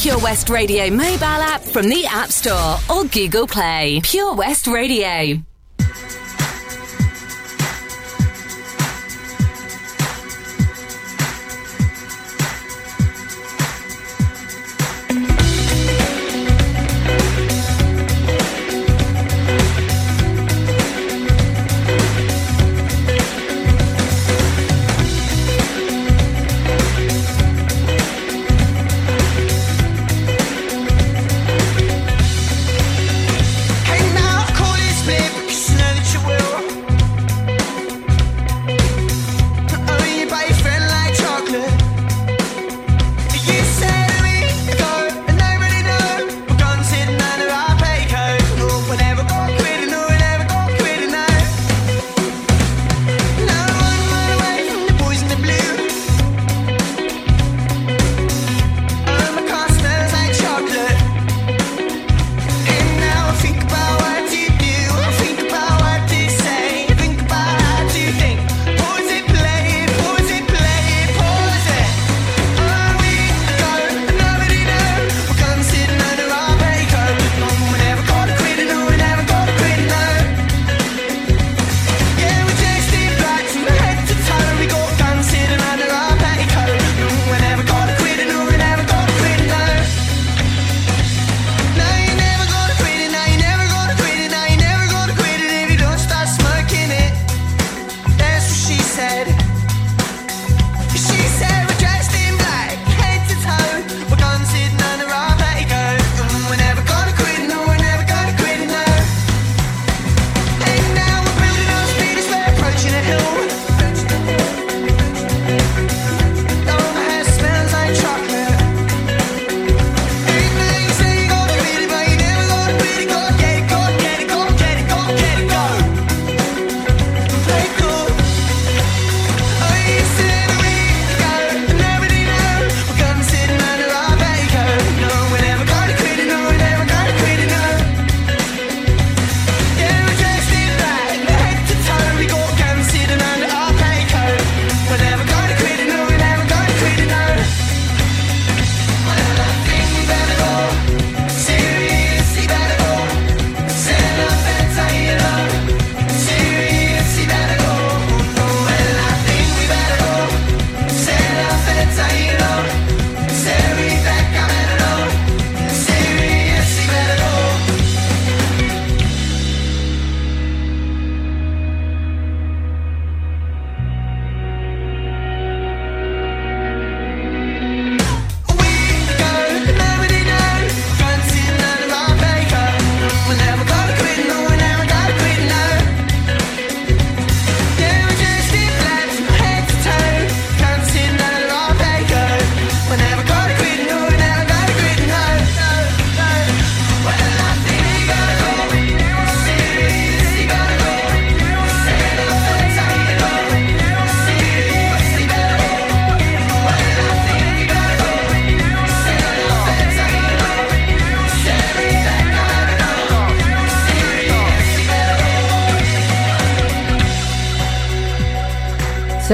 Pure 0.07 0.19
West 0.19 0.49
Radio 0.49 0.89
mobile 0.89 1.25
app 1.25 1.59
from 1.61 1.89
the 1.89 2.05
App 2.05 2.29
Store 2.29 2.77
or 2.89 3.03
Google 3.09 3.45
Play. 3.45 3.99
Pure 4.01 4.35
West 4.35 4.65
Radio. 4.65 5.43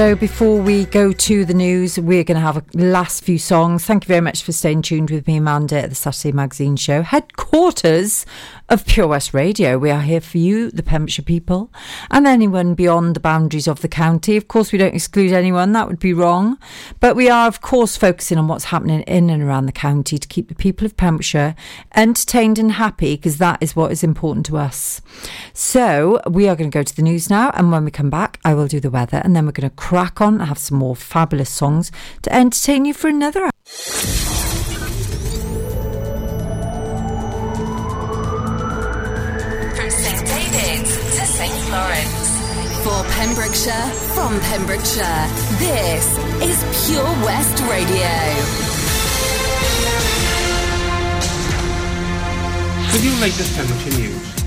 So 0.04 0.14
before 0.14 0.60
we 0.60 0.84
go 0.84 1.12
to 1.12 1.46
the 1.46 1.54
news, 1.54 1.98
we're 1.98 2.24
going 2.24 2.34
to 2.34 2.40
have 2.42 2.58
a 2.58 2.64
last 2.74 3.24
few 3.24 3.38
songs. 3.38 3.86
Thank 3.86 4.04
you 4.04 4.08
very 4.08 4.20
much 4.20 4.42
for 4.42 4.52
staying 4.52 4.82
tuned 4.82 5.08
with 5.08 5.26
me, 5.26 5.38
Amanda, 5.38 5.80
at 5.82 5.88
the 5.88 5.94
Saturday 5.94 6.30
Magazine 6.30 6.76
Show, 6.76 7.00
headquarters 7.00 8.26
of 8.68 8.86
Pure 8.86 9.08
West 9.08 9.34
Radio. 9.34 9.78
We 9.78 9.90
are 9.90 10.00
here 10.00 10.20
for 10.20 10.38
you, 10.38 10.70
the 10.70 10.82
Pembrokeshire 10.82 11.24
people, 11.24 11.70
and 12.10 12.26
anyone 12.26 12.74
beyond 12.74 13.14
the 13.14 13.20
boundaries 13.20 13.68
of 13.68 13.82
the 13.82 13.88
county. 13.88 14.36
Of 14.36 14.48
course, 14.48 14.72
we 14.72 14.78
don't 14.78 14.94
exclude 14.94 15.32
anyone, 15.32 15.72
that 15.72 15.86
would 15.86 15.98
be 15.98 16.14
wrong. 16.14 16.58
But 17.00 17.16
we 17.16 17.28
are, 17.28 17.46
of 17.46 17.60
course, 17.60 17.96
focusing 17.96 18.38
on 18.38 18.48
what's 18.48 18.64
happening 18.64 19.02
in 19.02 19.28
and 19.28 19.42
around 19.42 19.66
the 19.66 19.72
county 19.72 20.16
to 20.18 20.28
keep 20.28 20.48
the 20.48 20.54
people 20.54 20.86
of 20.86 20.96
Pembrokeshire 20.96 21.54
entertained 21.94 22.58
and 22.58 22.72
happy, 22.72 23.16
because 23.16 23.38
that 23.38 23.58
is 23.60 23.76
what 23.76 23.92
is 23.92 24.02
important 24.02 24.46
to 24.46 24.56
us. 24.56 25.00
So 25.52 26.20
we 26.28 26.48
are 26.48 26.56
going 26.56 26.70
to 26.70 26.78
go 26.78 26.82
to 26.82 26.96
the 26.96 27.02
news 27.02 27.28
now, 27.28 27.50
and 27.54 27.70
when 27.70 27.84
we 27.84 27.90
come 27.90 28.10
back, 28.10 28.40
I 28.44 28.54
will 28.54 28.66
do 28.66 28.80
the 28.80 28.90
weather, 28.90 29.18
and 29.18 29.36
then 29.36 29.46
we're 29.46 29.52
going 29.52 29.68
to 29.68 29.76
crack 29.76 30.20
on 30.20 30.34
and 30.40 30.48
have 30.48 30.58
some 30.58 30.78
more 30.78 30.96
fabulous 30.96 31.50
songs 31.50 31.92
to 32.22 32.34
entertain 32.34 32.86
you 32.86 32.94
for 32.94 33.08
another 33.08 33.44
hour. 33.44 34.33
St. 41.46 41.66
For 42.82 43.04
Pembrokeshire, 43.12 43.90
from 44.14 44.40
Pembrokeshire, 44.40 45.28
this 45.58 46.16
is 46.40 46.86
Pure 46.86 47.04
West 47.22 47.62
Radio. 47.64 48.08
With 52.92 53.04
your 53.04 53.20
latest 53.20 53.54
Pembrokeshire 53.56 53.98
news, 53.98 54.44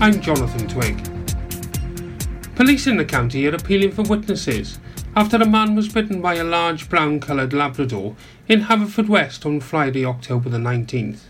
I'm 0.00 0.20
Jonathan 0.20 0.66
Twig. 0.66 2.56
Police 2.56 2.88
in 2.88 2.96
the 2.96 3.04
county 3.04 3.46
are 3.46 3.54
appealing 3.54 3.92
for 3.92 4.02
witnesses 4.02 4.80
after 5.14 5.36
a 5.36 5.46
man 5.46 5.76
was 5.76 5.88
bitten 5.88 6.20
by 6.20 6.34
a 6.34 6.44
large 6.44 6.88
brown 6.88 7.20
coloured 7.20 7.52
Labrador 7.52 8.16
in 8.48 8.62
Haverfordwest 8.62 9.46
on 9.46 9.60
Friday, 9.60 10.04
October 10.04 10.48
the 10.48 10.58
19th. 10.58 11.20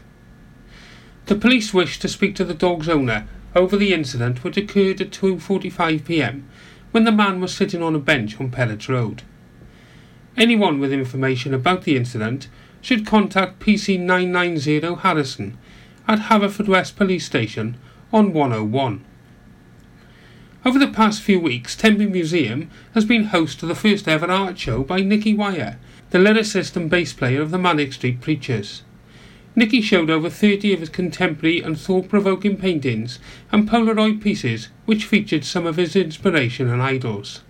The 1.26 1.36
police 1.36 1.74
wish 1.74 1.98
to 1.98 2.08
speak 2.08 2.34
to 2.36 2.44
the 2.44 2.54
dog's 2.54 2.88
owner 2.88 3.28
over 3.54 3.76
the 3.76 3.92
incident 3.92 4.44
which 4.44 4.56
occurred 4.56 5.00
at 5.00 5.10
2.45pm 5.10 6.42
when 6.90 7.04
the 7.04 7.12
man 7.12 7.40
was 7.40 7.54
sitting 7.54 7.82
on 7.82 7.94
a 7.94 7.98
bench 7.98 8.40
on 8.40 8.50
Pellets 8.50 8.88
Road. 8.88 9.22
Anyone 10.36 10.78
with 10.80 10.92
information 10.92 11.52
about 11.54 11.82
the 11.82 11.96
incident 11.96 12.48
should 12.80 13.06
contact 13.06 13.60
PC990 13.60 15.00
Harrison 15.00 15.58
at 16.08 16.20
Haverfordwest 16.20 16.96
Police 16.96 17.26
Station 17.26 17.76
on 18.12 18.32
101. 18.32 19.04
Over 20.64 20.78
the 20.78 20.88
past 20.88 21.22
few 21.22 21.40
weeks, 21.40 21.74
Tenby 21.74 22.06
Museum 22.06 22.70
has 22.94 23.04
been 23.04 23.24
host 23.24 23.60
to 23.60 23.66
the 23.66 23.74
first 23.74 24.06
ever 24.06 24.30
art 24.30 24.58
show 24.58 24.82
by 24.82 25.00
Nicky 25.00 25.34
Wire, 25.34 25.78
the 26.10 26.18
lyricist 26.18 26.76
and 26.76 26.90
bass 26.90 27.12
player 27.12 27.40
of 27.40 27.50
the 27.50 27.58
Manic 27.58 27.92
Street 27.92 28.20
Preachers. 28.20 28.82
Nicky 29.56 29.80
showed 29.80 30.10
over 30.10 30.30
30 30.30 30.72
of 30.74 30.80
his 30.80 30.88
contemporary 30.88 31.60
and 31.60 31.78
thought-provoking 31.78 32.56
paintings 32.56 33.18
and 33.50 33.68
Polaroid 33.68 34.20
pieces 34.20 34.68
which 34.84 35.04
featured 35.04 35.44
some 35.44 35.66
of 35.66 35.76
his 35.76 35.96
inspiration 35.96 36.68
and 36.68 36.80
idols. 36.80 37.40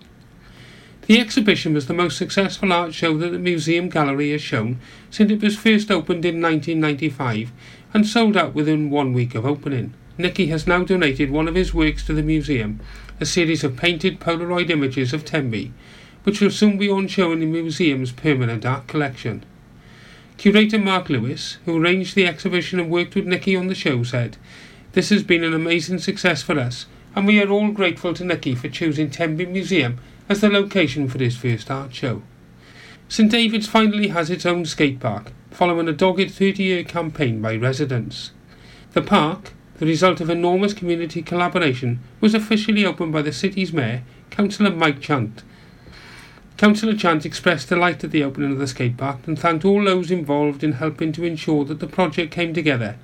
The 1.05 1.19
exhibition 1.19 1.73
was 1.73 1.85
the 1.85 1.93
most 1.93 2.17
successful 2.17 2.73
art 2.73 2.93
show 2.93 3.17
that 3.17 3.29
the 3.29 3.39
museum 3.39 3.89
gallery 3.89 4.31
has 4.31 4.41
shown 4.41 4.79
since 5.09 5.31
it 5.31 5.41
was 5.41 5.57
first 5.57 5.91
opened 5.91 6.25
in 6.25 6.41
1995 6.41 7.51
and 7.93 8.07
sold 8.07 8.35
out 8.35 8.55
within 8.55 8.89
one 8.89 9.13
week 9.13 9.35
of 9.35 9.45
opening. 9.45 9.93
Nicky 10.17 10.47
has 10.47 10.65
now 10.67 10.83
donated 10.83 11.29
one 11.29 11.47
of 11.47 11.55
his 11.55 11.73
works 11.73 12.05
to 12.05 12.13
the 12.13 12.23
museum, 12.23 12.79
a 13.19 13.25
series 13.25 13.63
of 13.63 13.77
painted 13.77 14.19
Polaroid 14.19 14.69
images 14.69 15.13
of 15.13 15.23
Tenby, 15.23 15.71
which 16.23 16.41
will 16.41 16.51
soon 16.51 16.77
be 16.77 16.89
on 16.89 17.07
show 17.07 17.31
in 17.31 17.39
the 17.39 17.45
museum's 17.45 18.11
permanent 18.11 18.65
art 18.65 18.87
collection. 18.87 19.43
Curator 20.41 20.79
Mark 20.79 21.07
Lewis, 21.07 21.59
who 21.65 21.77
arranged 21.77 22.15
the 22.15 22.25
exhibition 22.25 22.79
and 22.79 22.89
worked 22.89 23.13
with 23.13 23.27
Nicky 23.27 23.55
on 23.55 23.67
the 23.67 23.75
show, 23.75 24.01
said, 24.01 24.37
This 24.93 25.09
has 25.11 25.21
been 25.21 25.43
an 25.43 25.53
amazing 25.53 25.99
success 25.99 26.41
for 26.41 26.57
us, 26.57 26.87
and 27.15 27.27
we 27.27 27.39
are 27.39 27.51
all 27.51 27.69
grateful 27.69 28.15
to 28.15 28.25
Nicky 28.25 28.55
for 28.55 28.67
choosing 28.67 29.11
Tenby 29.11 29.45
Museum 29.45 29.99
as 30.27 30.41
the 30.41 30.49
location 30.49 31.07
for 31.07 31.19
his 31.19 31.37
first 31.37 31.69
art 31.69 31.93
show. 31.93 32.23
St 33.07 33.29
David's 33.29 33.67
finally 33.67 34.07
has 34.07 34.31
its 34.31 34.43
own 34.43 34.65
skate 34.65 34.99
park, 34.99 35.31
following 35.51 35.87
a 35.87 35.93
dogged 35.93 36.31
30 36.31 36.63
year 36.63 36.83
campaign 36.83 37.39
by 37.39 37.55
residents. 37.55 38.31
The 38.93 39.03
park, 39.03 39.53
the 39.77 39.85
result 39.85 40.21
of 40.21 40.29
enormous 40.31 40.73
community 40.73 41.21
collaboration, 41.21 41.99
was 42.19 42.33
officially 42.33 42.83
opened 42.83 43.13
by 43.13 43.21
the 43.21 43.31
city's 43.31 43.71
mayor, 43.73 44.01
Councillor 44.31 44.71
Mike 44.71 45.01
Chant. 45.01 45.43
Councillor 46.61 46.95
Chant 46.95 47.25
expressed 47.25 47.69
delight 47.69 48.03
at 48.03 48.11
the 48.11 48.23
opening 48.23 48.51
of 48.51 48.59
the 48.59 48.67
skate 48.67 48.95
park 48.95 49.25
and 49.25 49.39
thanked 49.39 49.65
all 49.65 49.83
those 49.83 50.11
involved 50.11 50.63
in 50.63 50.73
helping 50.73 51.11
to 51.11 51.25
ensure 51.25 51.65
that 51.65 51.79
the 51.79 51.87
project 51.87 52.31
came 52.31 52.53
together, 52.53 52.97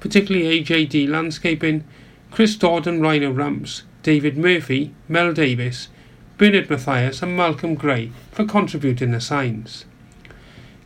particularly 0.00 0.62
AJD 0.62 1.08
Landscaping, 1.08 1.84
Chris 2.30 2.56
Dodd 2.56 2.86
and 2.86 3.00
Rhino 3.00 3.32
Ramps, 3.32 3.84
David 4.02 4.36
Murphy, 4.36 4.92
Mel 5.08 5.32
Davis, 5.32 5.88
Bernard 6.36 6.68
Mathias 6.68 7.22
and 7.22 7.34
Malcolm 7.34 7.74
Gray 7.74 8.12
for 8.32 8.44
contributing 8.44 9.12
the 9.12 9.20
signs. 9.22 9.86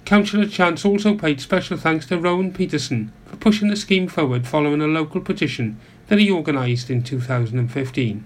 Councillor 0.04 0.46
Chant 0.46 0.86
also 0.86 1.16
paid 1.16 1.40
special 1.40 1.76
thanks 1.76 2.06
to 2.06 2.16
Rowan 2.16 2.52
Peterson 2.52 3.12
for 3.26 3.34
pushing 3.38 3.70
the 3.70 3.76
scheme 3.76 4.06
forward 4.06 4.46
following 4.46 4.80
a 4.80 4.86
local 4.86 5.20
petition 5.20 5.80
that 6.06 6.20
he 6.20 6.30
organised 6.30 6.90
in 6.90 7.02
2015. 7.02 8.22